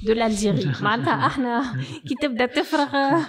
[0.03, 0.71] دو لالجيري.
[0.81, 1.75] معناتها إحنا
[2.07, 3.23] كي تبدا تفرغ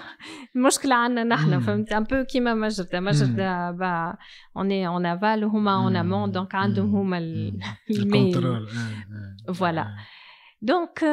[0.56, 3.36] المشكلة عندنا نحن فهمت؟ ان بو كيما مجد مجد
[3.78, 4.16] با
[4.56, 7.18] اون اون افال وهما اون امون دونك عندهم هما
[7.90, 8.68] الكونترول
[9.54, 9.86] فوالا
[10.62, 11.04] دونك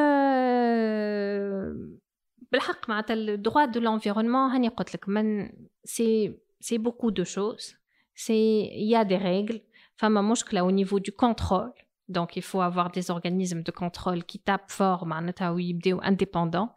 [2.52, 5.50] بالحق معناتها الدروا دو لونفيرونمون هاني قلت لك من
[5.84, 7.74] سي سي بوكو دو شوز
[8.14, 9.60] سي يا دي ريغل
[9.96, 11.91] فما مشكلة au niveau du contrôle.
[12.12, 15.06] Donc, il faut avoir des organismes de contrôle qui tapent fort,
[16.02, 16.74] indépendants,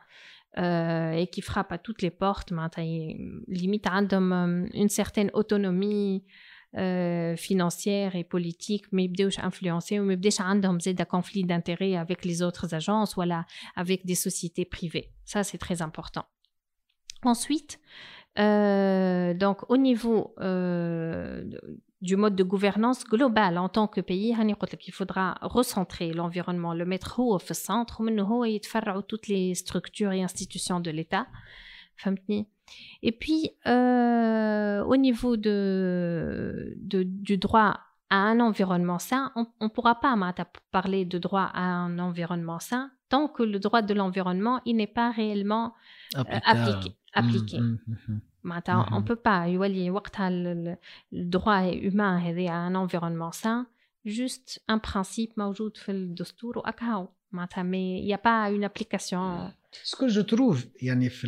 [0.58, 2.52] euh, et qui frappent à toutes les portes,
[3.50, 3.88] limite
[4.32, 6.24] euh, une certaine autonomie
[6.78, 10.16] euh, financière et politique, mais ils influencer, ou ils
[10.94, 13.46] des conflits d'intérêts avec les autres agences, voilà,
[13.76, 15.12] avec des sociétés privées.
[15.26, 16.24] Ça, c'est très important.
[17.24, 17.80] Ensuite,
[18.38, 20.36] donc au niveau
[22.02, 23.58] du mode de gouvernance global.
[23.58, 24.36] En tant que pays
[24.88, 30.92] il faudra recentrer l'environnement le mettre au centre où toutes les structures et institutions de
[30.92, 31.28] l'État.
[33.02, 37.80] Et puis euh, au niveau de, du droit
[38.10, 40.16] à un environnement sain on ne pourra pas
[40.72, 44.88] parler de droit à un environnement sain tant que le droit de l'environnement il n'est
[44.88, 45.74] pas réellement
[46.16, 47.60] appliqué appliqué
[48.46, 50.78] معناتها on peut pas يولي وقتها le
[51.14, 53.66] droit humain هذا un environnement sain.
[54.08, 57.10] Juste un principe موجود في الدستور وأكهو.
[57.32, 57.64] معناتها
[58.02, 59.52] y a pas une application.
[59.84, 61.28] سكو جو تروف يعني في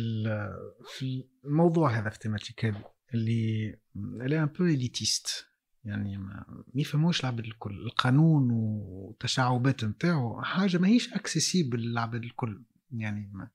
[0.84, 5.46] في الموضوع هذا في التيماتيك هذه اللي اللي ان بو اليتيست
[5.84, 7.86] يعني ما يفهموش العباد الكل.
[7.86, 12.62] القانون والتشعبات نتاعو حاجة ماهيش اكسيسيبل للعباد الكل.
[12.92, 13.48] يعني ما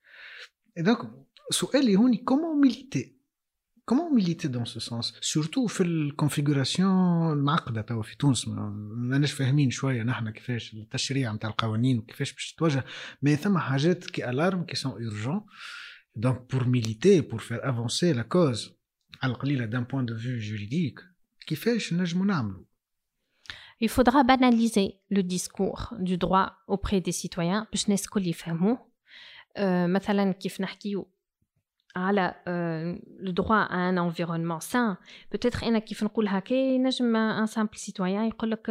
[0.77, 0.99] دونك
[1.49, 3.22] سؤالي هوني كومون ميليتي
[3.84, 10.02] كومون ميليتي دون سو سونس سورتو في الكونفيغوراسيون المعقده توا في تونس ماناش فاهمين شويه
[10.02, 12.84] نحن كيفاش التشريع نتاع القوانين وكيفاش باش تتوجه
[13.22, 15.46] مي ثم حاجات كي الارم كي سون اورجون
[16.16, 18.72] دونك بور ميليتي بور فير افونسي لا كوز
[19.22, 21.00] على القليله دان بوين دو فيو جوريديك
[21.46, 22.68] كيفاش نجمو نعملو
[23.80, 28.88] Il faudra banaliser le discours du droit auprès des citoyens باش الناس الكل يفهموه.
[29.86, 31.10] مثلا كيف نحكيو
[31.95, 32.35] على
[33.19, 34.97] لو à un environnement sain.
[35.35, 38.69] Peut-être أنا كيف نقول هكا نجم ان سامبل سيتويان يقول لك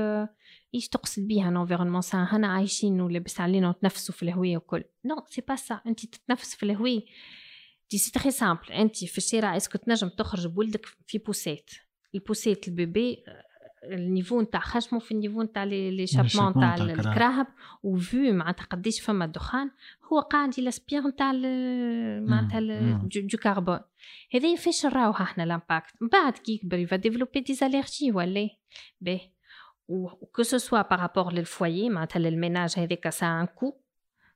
[0.74, 5.24] إيش تقصد بيها ان environnement sain هنا عايشين ولبس علينا وتنفسوا في الهوية وكل نو
[5.28, 7.00] سي با سا أنت تتنفس في الهوية.
[7.90, 11.70] دي سي تري سامبل أنت في الشارع اسكو تنجم تخرج بولدك في بوسيت
[12.14, 13.24] البوسيت البيبي
[13.84, 17.46] النيفو نتاع خشمه في النيفو نتاع لي شابمون نتاع الكراهب.
[17.82, 19.70] وفو معناتها قديش فما الدخان
[20.12, 21.32] هو قاعد يلاسبيغ نتاع
[22.20, 22.60] معناتها
[23.02, 23.80] دو كربون
[24.34, 28.48] هذا فاش نراوها إحنا لامباكت من بعد كي يكبر يفا ديفلوبي دي زاليرجي ولا
[29.00, 29.30] باهي
[29.88, 33.81] وكو سو سوا بارابور للفويي معناتها للميناج هذاك سا ان كو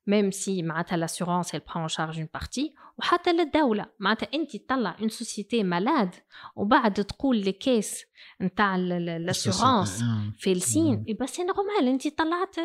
[0.08, 4.96] ميم سي معناتها لاسيورونس elle prend en charge une partie وحتى للدولة معناتها انت تطلع
[5.00, 6.16] اون سوسيتي مالاد
[6.56, 8.06] وبعد تقول لي كيس
[8.42, 10.04] نتاع لاسيورونس
[10.40, 12.56] فالسين يبقى سي نورمال انت طلعت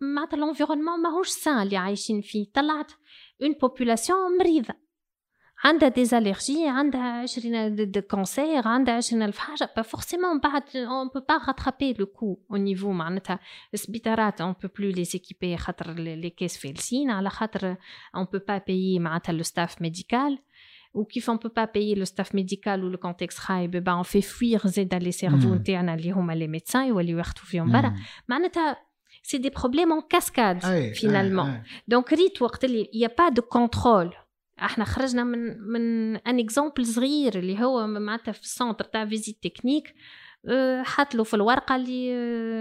[0.00, 2.92] معناتها لونفيرونمون ماهوش سان اللي عايشين فيه طلعت
[3.42, 4.74] اون بوبولاسيون مريضة
[5.64, 11.08] عندها دي زاليرجي عندها 20 دي كونسير عندها 20 الف حاجه با فورسيمون بعد اون
[11.14, 13.38] بو با راترابي لو كو او نيفو معناتها
[13.74, 17.76] السبيطارات اون بو بلو لي سيكيبي خاطر لي كيس فالسين على خاطر
[18.16, 20.38] اون بو با بايي معناتها لو ستاف ميديكال
[20.94, 24.60] وكيف اون بو با بايي لو ستاف ميديكال ولو كونتكست خايب با اون في فوير
[24.64, 27.94] زيد لي سيرفو نتاعنا اللي هما لي ميدسان يوليو يخطفوا فيهم برا
[28.28, 28.76] معناتها
[29.22, 34.14] سي دي بروبليم اون كاسكاد فينالمون دونك ريت وقت اللي يا با دو كونترول
[34.61, 39.95] إحنا خرجنا من من ان اكزومبل صغير اللي هو معناتها في السونتر تاع فيزيت تكنيك
[40.83, 42.15] حط له في الورقة اللي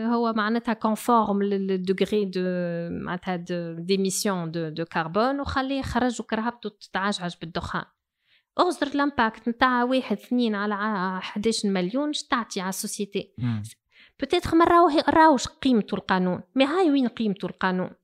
[0.06, 2.40] هو معناتها كونفورم للدوغري دو
[3.04, 3.36] معناتها
[3.78, 7.84] ديميسيون دو دو كربون وخليه يخرج وكرهبته تتعجعج بالدخان.
[8.58, 13.34] اغزر الامباكت نتاع واحد اثنين على 11 مليون تعطي على السوسيتي؟
[14.22, 14.64] بتيتر ما
[15.08, 17.90] راوش قيمته القانون مي هاي وين قيمته القانون؟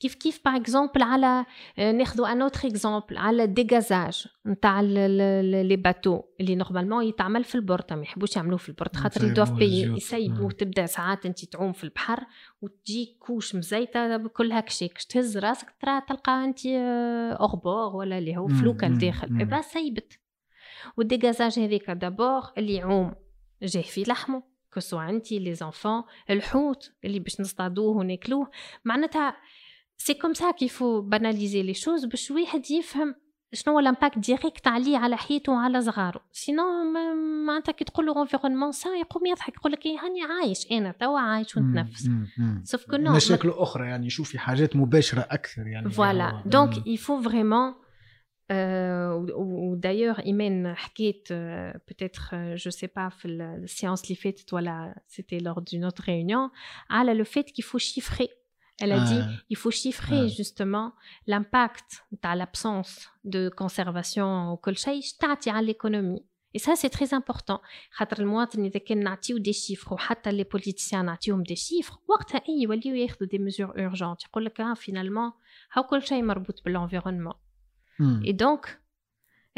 [0.00, 1.44] كيف كيف باغ اكزومبل على
[1.78, 8.02] ناخذوا ان اوتر اكزومبل على الديغازاج نتاع لي باتو اللي نورمالمون يتعمل في البورت ما
[8.02, 12.24] يحبوش يعملوه في البورت خاطر يدوف بي يسيبوا تبدا ساعات أنت تعوم في البحر
[12.62, 16.66] وتجيك كوش مزيتة بكل هاك شيك تهز راسك ترى تلقى أنت
[17.40, 19.44] اوربور ولا اللي هو فلوكة لداخل.
[19.44, 20.18] با سيبت.
[20.96, 23.14] والديغازاج هذيك دابور اللي يعوم
[23.62, 24.57] جاي في لحمه.
[24.78, 28.50] كسو عندي لي زونفون الحوت اللي باش نصطادوه وناكلوه
[28.84, 29.36] معناتها
[29.96, 33.14] سي كوم سا كي فو باناليزي لي شوز باش واحد يفهم
[33.52, 36.62] شنو هو الامباكت ديريكت عليه على حياته وعلى صغارو سينو
[37.46, 40.72] معناتها كي تقول له انفيرونمون سا يقوم يضحك يقول لك هاني عايش.
[40.72, 42.10] أنا توا عايش ونتنفس
[42.64, 47.22] سوف كو نو مشاكل أخرى يعني يشوف في حاجات مباشرة أكثر يعني فوالا دونك يفو
[47.22, 47.74] فريمون
[49.35, 51.27] ودايوغ ايمان حكيت
[51.87, 52.21] بوتيتر
[52.55, 56.49] جو سي با في السيونس اللي فاتت ولا سيتي لور دون اوتر ريونيون
[56.89, 58.29] على لو فيت كي فو شيفري
[58.81, 59.05] Elle a ah.
[59.05, 60.27] dit il faut chiffrer ah.
[60.27, 60.93] justement
[61.27, 62.93] l'impact de l'absence
[63.23, 64.99] de conservation au colchay
[65.57, 66.25] à l'économie.
[66.55, 67.61] Et ça, c'est très important.
[67.91, 72.61] خاطر المواطن إذا كان نعطيو دي شيفر وحتى لي بوليتيسيان نعطيوهم دي شيفر وقتها أي
[72.61, 75.31] يوليو ياخذوا دي ميزور urgentes يقول لك اه فينالمون
[75.73, 77.33] هاو كل شيء مربوط بالانفيرونمون
[78.00, 78.80] اي دونك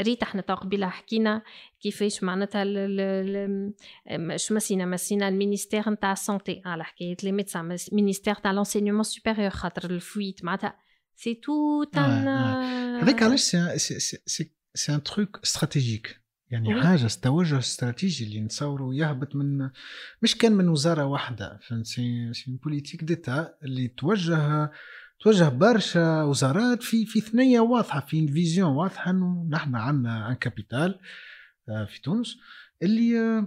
[0.00, 1.42] ريت إحنا تو قبيله حكينا
[1.80, 2.64] كيفاش معناتها
[4.36, 9.90] شو مسينا؟ مسينا المينيستير نتاع السونتي على حكاية لي ميدسان مينيستير تاع لونسينيومون سوبيريور خاطر
[9.90, 10.76] الفويت معناتها
[11.16, 12.28] c'est tout un
[13.02, 16.20] هذاك علاش سي سي ان تروك استراتيجيك
[16.50, 19.70] يعني حاجة توجه استراتيجي اللي نتصوروا يهبط من
[20.22, 24.70] مش كان من وزارة واحدة فهمت؟ سي سي بوليتيك ديتا اللي توجه
[25.20, 30.98] توجه برشا وزارات في في ثنية واضحة في فيزيون واضحة إنه نحن عندنا ان كابيتال
[31.66, 32.36] في تونس
[32.82, 33.46] اللي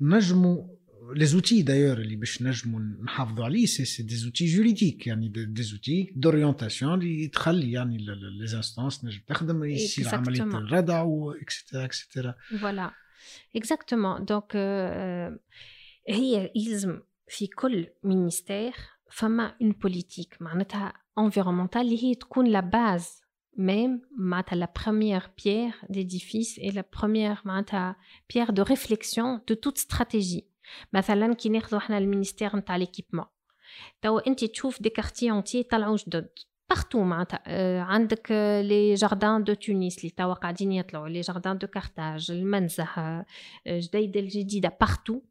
[0.00, 0.82] نجموا
[1.16, 5.62] لي زوتي دايور اللي باش نجموا نحافظوا عليه سي سي دي زوتي جوريديك يعني دي
[5.62, 7.96] زوتي دوريونتاسيون اللي تخلي يعني
[8.40, 11.06] لي زانستونس نجم تخدم يصير عملية الردع
[11.42, 12.90] اكسترا اكسترا فوالا
[13.56, 14.56] اكزاكتومون دونك
[16.08, 18.72] هي يلزم في كل مينيستير
[19.11, 23.21] فما اون بوليتيك معناتها environnementale اللي هي تكون لا باز
[23.57, 27.95] même معناتها la première pierre d'édifice et la première معناتها
[28.33, 30.43] pierre de réflexion de toute stratégie
[30.93, 33.25] مثلا كي ناخذوا احنا المينيستير نتاع ليكيبمون
[34.01, 36.29] توا انت تشوف دي كارتي اونتي طلعوا جدد
[36.69, 38.31] بارتو معناتها آه عندك
[38.61, 43.25] لي جاردان دو تونس اللي توا قاعدين يطلعوا لي جاردان دو كارتاج المنزه آه
[43.67, 45.21] جديده الجديده بارتو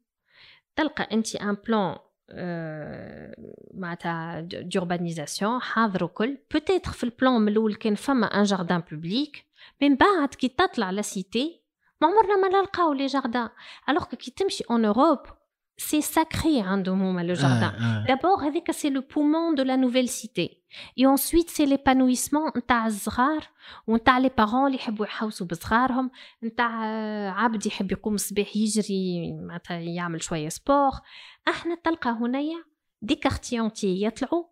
[0.77, 1.97] تلقى انت ان بلان
[3.74, 9.46] معناتها دوربانيزاسيون حاضر وكل بوتيتر في البلان من الأول كان فما ان جاردان بوبليك
[9.82, 11.62] من بعد كي تطلع لا سيتي
[12.02, 13.50] ما عمرنا ما نلقاو لي جاردان
[13.90, 15.20] الوغ كي تمشي اون اوروب
[15.79, 20.63] سي ساكري عندهم هما لو جاردان دابور هذيك سي لو بومون دو لا نوفيل سيتي
[20.99, 23.49] اي انسويت سي ليبانويسمون نتاع الصغار
[23.87, 26.11] ونتاع لي بارون اللي يحبوا يحوسوا بصغارهم
[26.45, 26.71] نتاع
[27.43, 30.91] عبد يحب يقوم الصباح يجري معناتها يعمل شويه سبور
[31.49, 32.65] احنا تلقى هنايا
[33.03, 34.45] دي كارتيونتي يطلعوا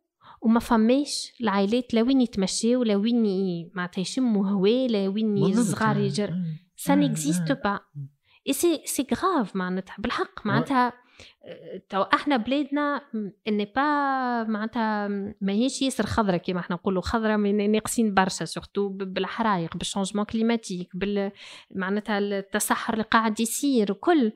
[0.43, 6.35] وما فماش العائلات لا وين يتمشاو لا وين معناتها يشموا هواء لا وين الصغار يجر
[6.77, 7.81] ça n'existe pas
[8.49, 10.93] et c'est c'est grave معناتها بالحق معناتها
[11.90, 13.02] تو إحنا بلادنا
[13.48, 13.82] إني با
[14.44, 15.08] معناتها
[15.42, 21.32] ماهيش ياسر خضرة كيما إحنا نقولوا خضرة ناقصين برشا سورتو بالحرايق بالشونجمون كليماتيك بال
[21.72, 24.32] معناتها التصحر اللي قاعد يصير وكل.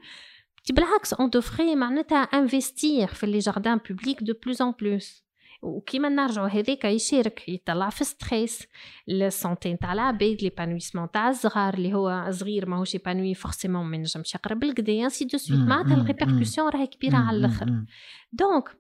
[0.70, 5.24] بالعكس اون دوفري معناتها انفستير في لي جاردان بوبليك دو بلوز ان بلوس
[5.64, 8.68] وكيما نرجعوا هذاك يشارك يطلع في ستريس
[9.10, 14.54] السونتي نتاع العباد ليبانويسمون تاع الصغار اللي هو صغير ماهوش يبانوي فورسيمون ما ينجمش يقرا
[14.54, 17.86] بالكدا انسي دو سويت معناتها الريبركسيون راهي كبيرة على الآخر.
[18.32, 18.78] دونك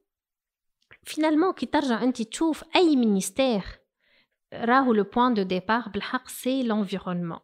[1.03, 3.63] فينالمون كي ترجع أنت تشوف أي مينيستير
[4.53, 7.39] راهو لو بوين دو ديبار بالحق سي لونفيرونمون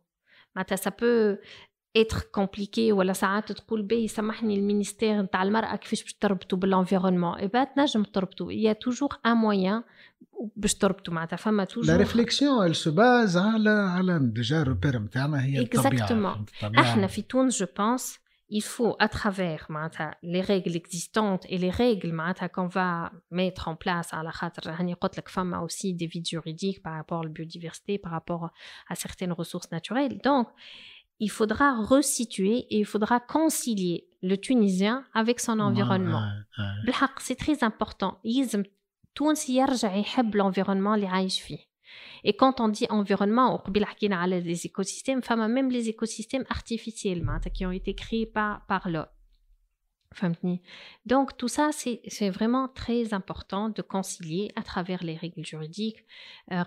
[0.55, 1.35] معناتها سا بو
[1.96, 7.66] اتر كومبليكي ولا ساعات تقول بي سامحني المينيستير نتاع المراه كيفاش باش تربطوا بالانفيرونمون اي
[7.76, 9.82] تنجم تربطوا يا توجور ان مويان
[10.56, 15.44] باش تربطوا معناتها فما توجور لا ريفليكسيون ال سو باز على على ديجا الروبير نتاعنا
[15.44, 16.44] هي الطبيعه
[16.78, 18.18] احنا في تونس جو بونس
[18.50, 19.68] il faut à travers
[20.22, 22.12] les règles existantes et les règles
[22.54, 26.28] qu'on va mettre en place à la خاطر هاني قلت لك فما aussi des vides
[26.28, 28.50] juridiques par rapport à la biodiversité par rapport
[28.90, 30.46] à certaines ressources naturelles donc
[31.20, 36.24] il faudra resituer et il faudra concilier le Tunisien avec son environnement.
[37.18, 38.20] C'est très important.
[39.14, 41.58] تونسي يرجع يحب l'environnement اللي عايش فيه.
[42.24, 47.24] Et quand on dit environnement, وقبل حكينا على les écosystèmes, فما même les écosystèmes artificiels
[47.54, 49.06] qui ont été créés par, par l'homme.
[51.05, 56.03] Donc tout ça, c'est vraiment très important de concilier à travers les règles juridiques.
[56.49, 56.63] On ne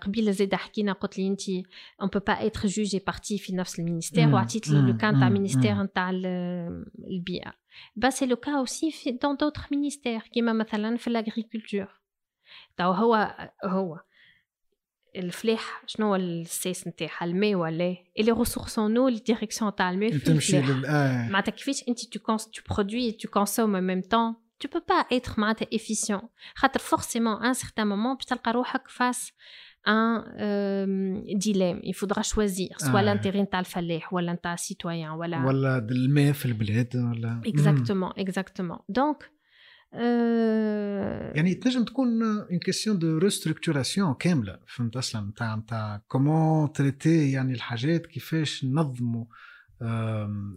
[2.08, 5.30] peut pas être juge et partie dans le ministère ou à titre le cas d'un
[5.30, 5.78] ministère
[6.12, 7.54] le BIA.
[8.10, 10.42] C'est le cas aussi dans d'autres ministères, qui
[10.98, 12.00] fait l'agriculture.
[15.15, 20.69] الفلاح شنو هو السيس نتاعها الماء ولا اللي ريسورسونو الديريكسيون تاع الماء في الفلاح
[21.29, 25.05] معناتها كيفاش انت تو كونس تو برودوي تو كونسوم ان ميم طون tu peux pas
[25.13, 26.23] être معناتها efficient
[26.55, 29.31] خاطر forcément à un certain moment باش تلقى روحك فاس
[29.87, 33.15] ان ديليم il faudra choisir soit آه.
[33.15, 39.30] l'intérêt نتاع الفلاح ولا نتاع السيتويان ولا ولا الماء في البلاد ولا exactement exactement donc
[41.35, 47.53] يعني تنجم تكون اون كيسيون دو ريستركتوراسيون كامله فهمت اصلا نتاع نتاع كومون تريتي يعني
[47.53, 49.25] الحاجات كيفاش ننظموا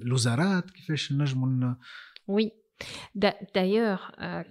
[0.03, 1.75] الوزارات كيفاش نجموا
[2.29, 2.53] وي
[3.55, 4.01] دايوغ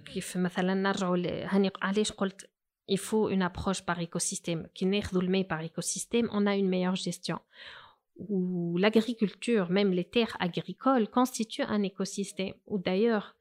[0.04, 1.16] كيف مثلا نرجعوا
[1.54, 2.50] هاني علاش قلت
[2.92, 6.96] il faut une approche par écosystème كي ناخذوا الماء par écosystème on a une meilleure
[6.96, 7.38] gestion
[8.16, 13.36] où l'agriculture même les terres agricoles constituent un écosystème ou d'ailleurs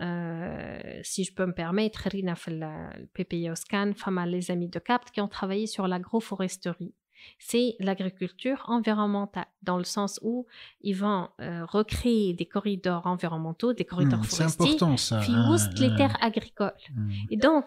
[0.00, 4.78] euh, si je peux me permettre, Rina fait le PPI Scan, femme les amis de
[4.78, 6.94] CAPT qui ont travaillé sur l'agroforesterie.
[7.38, 10.46] C'est l'agriculture environnementale, dans le sens où
[10.82, 15.20] ils vont euh, recréer des corridors environnementaux, des corridors mmh, forestiers, important, ça.
[15.20, 16.74] puis hein, les terres agricoles.
[16.94, 17.10] Mmh.
[17.30, 17.64] Et donc,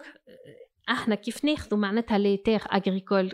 [0.90, 3.32] احنا كيف ناخذوا معناتها لي تيغ اغريكول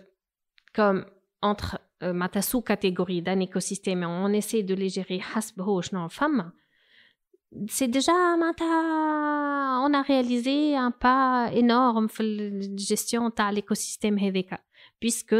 [0.76, 1.04] كوم
[1.46, 6.08] entre معناتها sous catégorie d'un écosystème et on essaie de les gérer حسب هو شنو
[6.08, 6.52] فما
[7.68, 8.12] c'est déjà
[9.86, 14.60] on a réalisé un pas énorme في الجيستيون تاع l'écosystème هذاك
[15.04, 15.34] puisque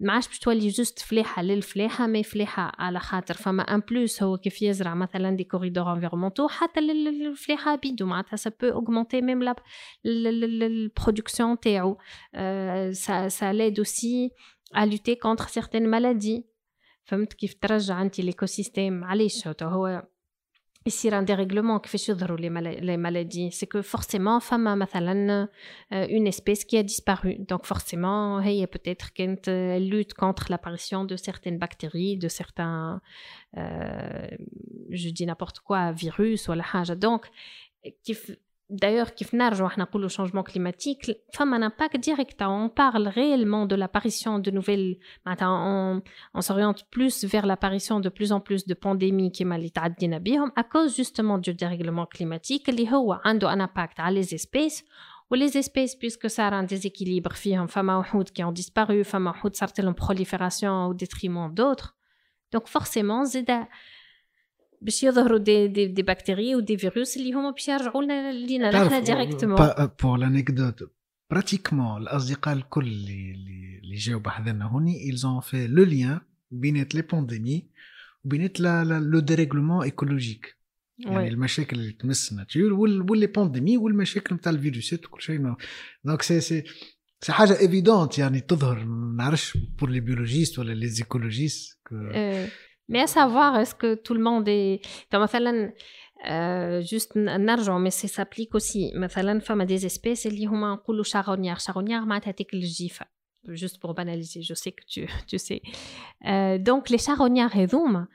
[0.00, 4.36] ما عادش باش تولي جوست فلاحة للفلاحة ما فلاحة على خاطر فما ان بلوس هو
[4.38, 9.56] كيف يزرع مثلا دي كوريدور انفيرمونتو حتى للفلاحة بيدو معناتها سا بو اوغمونتي ميم لا
[10.04, 11.98] البرودكسيون تاعو
[13.28, 14.30] سا ليد اوسي
[14.74, 16.42] à lutter contre certaines maladies
[17.04, 20.02] فهمت كيف ترجع انت l'écosystème علاش هو
[20.86, 25.48] يصير un dérèglement كيفاش يظهروا les maladies c'est que forcément فما مثلا
[25.92, 29.50] une espèce qui a disparu donc forcément هي peut-être كانت
[29.80, 33.00] lutte contre l'apparition de certaines bactéries de certains
[33.56, 34.28] euh,
[34.90, 37.30] je dis n'importe quoi virus ولا حاجه donc
[38.04, 38.36] كيف
[38.69, 42.39] D'ailleurs, kif narjou ahna le changement climatique, femme un impact direct.
[42.43, 42.49] Hein.
[42.65, 44.97] On parle réellement de l'apparition de nouvelles.
[45.25, 46.01] On,
[46.35, 49.65] on s'oriente plus vers l'apparition de plus en plus de pandémies qui mal
[50.55, 52.67] à cause justement du dérèglement climatique.
[52.67, 54.83] Li a un impact à les espèces.
[55.31, 57.33] Ou les espèces, puisque ça a un déséquilibre,
[57.67, 58.03] femmes
[58.33, 61.95] qui ont disparu, femmes ou certaines prolifération au détriment d'autres.
[62.51, 63.67] Donc forcément, zida.
[64.81, 69.03] باش يظهروا دي دي, دي بكتيريا ودي فيروس اللي هما باش يرجعوا لنا لينا نحن
[69.03, 69.89] ديريكتومون.
[70.03, 70.91] بور لانيكدوت
[71.31, 73.31] براتيكمون الاصدقاء الكل اللي
[73.83, 76.21] اللي جاوا بحذنا هوني ils ont fait le lien
[76.51, 77.69] بينات لي بونديمي
[78.23, 80.55] وبينات لو ديريغلومون ايكولوجيك
[80.97, 85.53] يعني المشاكل اللي تمس الناتور واللي بونديمي والمشاكل نتاع الفيروسات وكل شيء.
[86.03, 86.63] دونك سي سي
[87.21, 88.85] سي حاجة ايفيدونت يعني تظهر.
[88.85, 91.79] ما نعرفش بور لي بيولوجيست ولا لي زيكولوجيست
[92.88, 94.80] Mais à savoir, est-ce que tout le monde est...
[95.14, 95.72] مثلا
[96.80, 102.06] juste نرجعوا mais ça s'applique aussi مثلا فما des espèces اللي هما نقولوا charognard charognard
[102.06, 103.06] معناتها تاكل الجيفه
[103.48, 105.60] juste pour banaliser je sais que tu, tu sais
[106.26, 108.06] euh, donc les charognards هذوما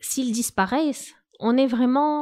[0.00, 2.12] s'ils disparaissent on est vraiment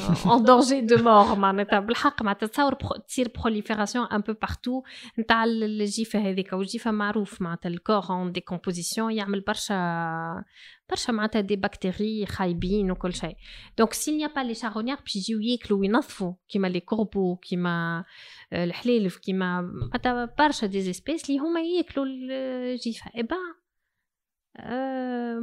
[0.25, 2.73] en danger de mort معناتها بالحق معناتها تصور
[3.07, 4.83] تصير prolifération un peu partout
[5.19, 10.43] نتاع الجيفه هذيك والجيفه معروف معناتها الكور en décomposition يعمل برشا
[10.89, 13.35] برشا معناتها دي بكتيري خايبين وكل شيء
[13.77, 18.05] دونك سيل نيا با لي شاغونيير باش يجيو ياكلوا وينظفوا كيما لي كوربو كيما
[18.53, 23.37] الحليلف كيما معناتها برشا دي زيسبيس اللي هما ياكلوا الجيفه اي با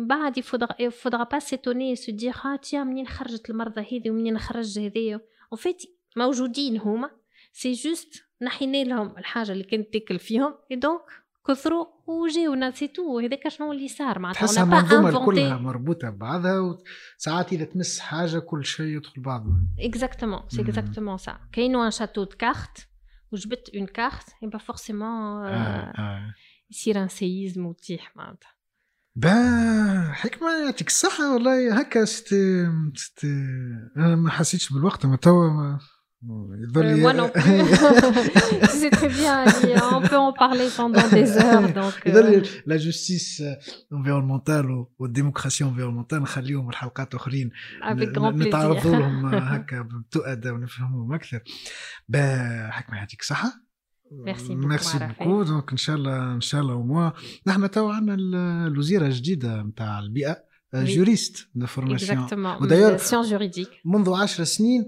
[0.07, 0.37] بعد
[0.79, 5.83] يفضغ با سيتوني سو دير ها تيا منين خرجت المرضى هذي ومنين خرج هذايا وفات
[6.17, 7.09] موجودين هما.
[7.53, 10.55] سي جوست نحينا لهم الحاجة اللي كانت تاكل فيهم.
[10.71, 11.01] اي دونك
[11.47, 16.77] كثروا وجاونا سي تو هذاك شنو اللي صار معناتها؟ تحسها منظومة كلها مربوطة ببعضها
[17.17, 19.51] وساعات إذا تمس حاجة كل شيء يدخل بعضه.
[19.79, 22.87] اكزاكتومون سي اكزاكتومون سا كاينو ان شاتو دو كارت
[23.31, 25.51] وجبت اون كارت يبقى فورسيمون
[26.71, 28.52] يصير ان سيزم وتيح معناتها.
[29.15, 31.79] با حكمة يعطيك الصحة والله.
[31.79, 32.35] هكا ست
[32.95, 33.23] ست
[33.97, 35.79] أنا ما حسيتش بالوقت ما توا ما
[42.05, 43.43] يظل لا جوستيس
[43.93, 47.51] انفيرومونتال والديموكراسي انفيرومونتال نخليهم الحلقات الاخرين
[48.47, 51.39] نتعرضوا لهم هكا بتؤدى ونفهمهم أكثر.
[52.09, 53.53] با حكمة يعطيك الصحة.
[54.13, 57.11] ميرسي ميرسي بوكو دونك ان شاء الله ان شاء الله وموا
[57.47, 60.43] نحن تو عندنا الوزيره الجديده نتاع البيئه
[60.75, 62.27] جوريست دو فورماسيون
[62.61, 64.87] ودايوغ سيون جوريديك منذ عشر سنين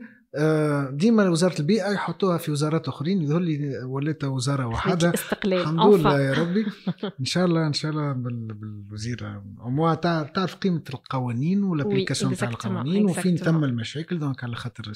[0.91, 3.21] ديما وزارة البيئة يحطوها في وزارات أخرين.
[3.21, 5.13] يظهر لي ولات وزارة واحدة.
[5.13, 5.59] استقلال.
[5.61, 6.65] الحمد لله يا ربي.
[7.19, 13.37] إن شاء الله إن شاء الله بالوزيره وموا تعرف قيمة القوانين والابليكاسيون تاع القوانين؟ وفين
[13.37, 14.91] ثم المشاكل؟ دونك على خاطر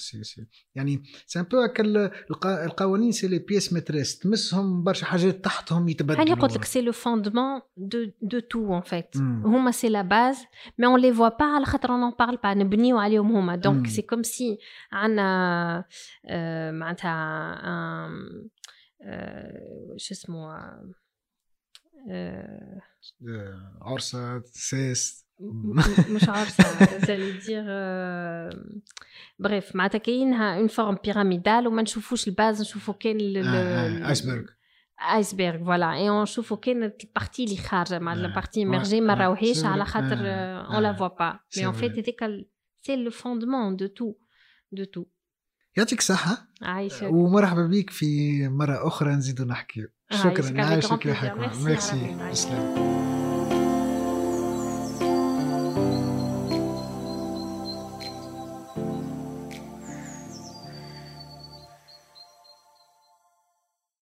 [0.76, 1.58] يعني سي ان بو
[2.46, 6.18] القوانين سي لي بيس ماتريس تمسهم برشا حاجات تحتهم يتبدلوا.
[6.18, 10.38] يعني قلت لك سي لو فوندمون دو دو تو ان فيت هما سي لا باز
[10.80, 13.56] مي اون لي فوا با على خاطر اون بارل با نبنيو عليهم هما.
[13.56, 14.58] دونك سي كوم سي
[14.92, 15.29] عندنا
[16.73, 18.09] معناتها
[19.97, 20.59] شو اسمه
[23.83, 25.25] عرسة سيس
[26.09, 27.65] مش عارفه جالي دير
[29.39, 33.47] بريف معناتها كاينها اون فورم بيراميدال وما نشوفوش الباز نشوفو كاين
[34.05, 34.45] ايسبرغ
[35.15, 40.19] ايسبرغ فوالا اي نشوفو كانت البارتي اللي خارجه مع البارتي ميرجي ما راوهيش على خاطر
[40.75, 42.25] اون لا فوا با مي اون فيت هذيك
[42.81, 44.15] سي لو فوندمون دو تو
[44.73, 45.05] دو تو
[45.80, 49.88] يعطيك صحة عايشك ومرحبا بك في مرة أخرى نزيد نحكي.
[50.12, 52.16] شكرا عايشك يا حكمة ميرسي.
[52.32, 53.19] تسلم.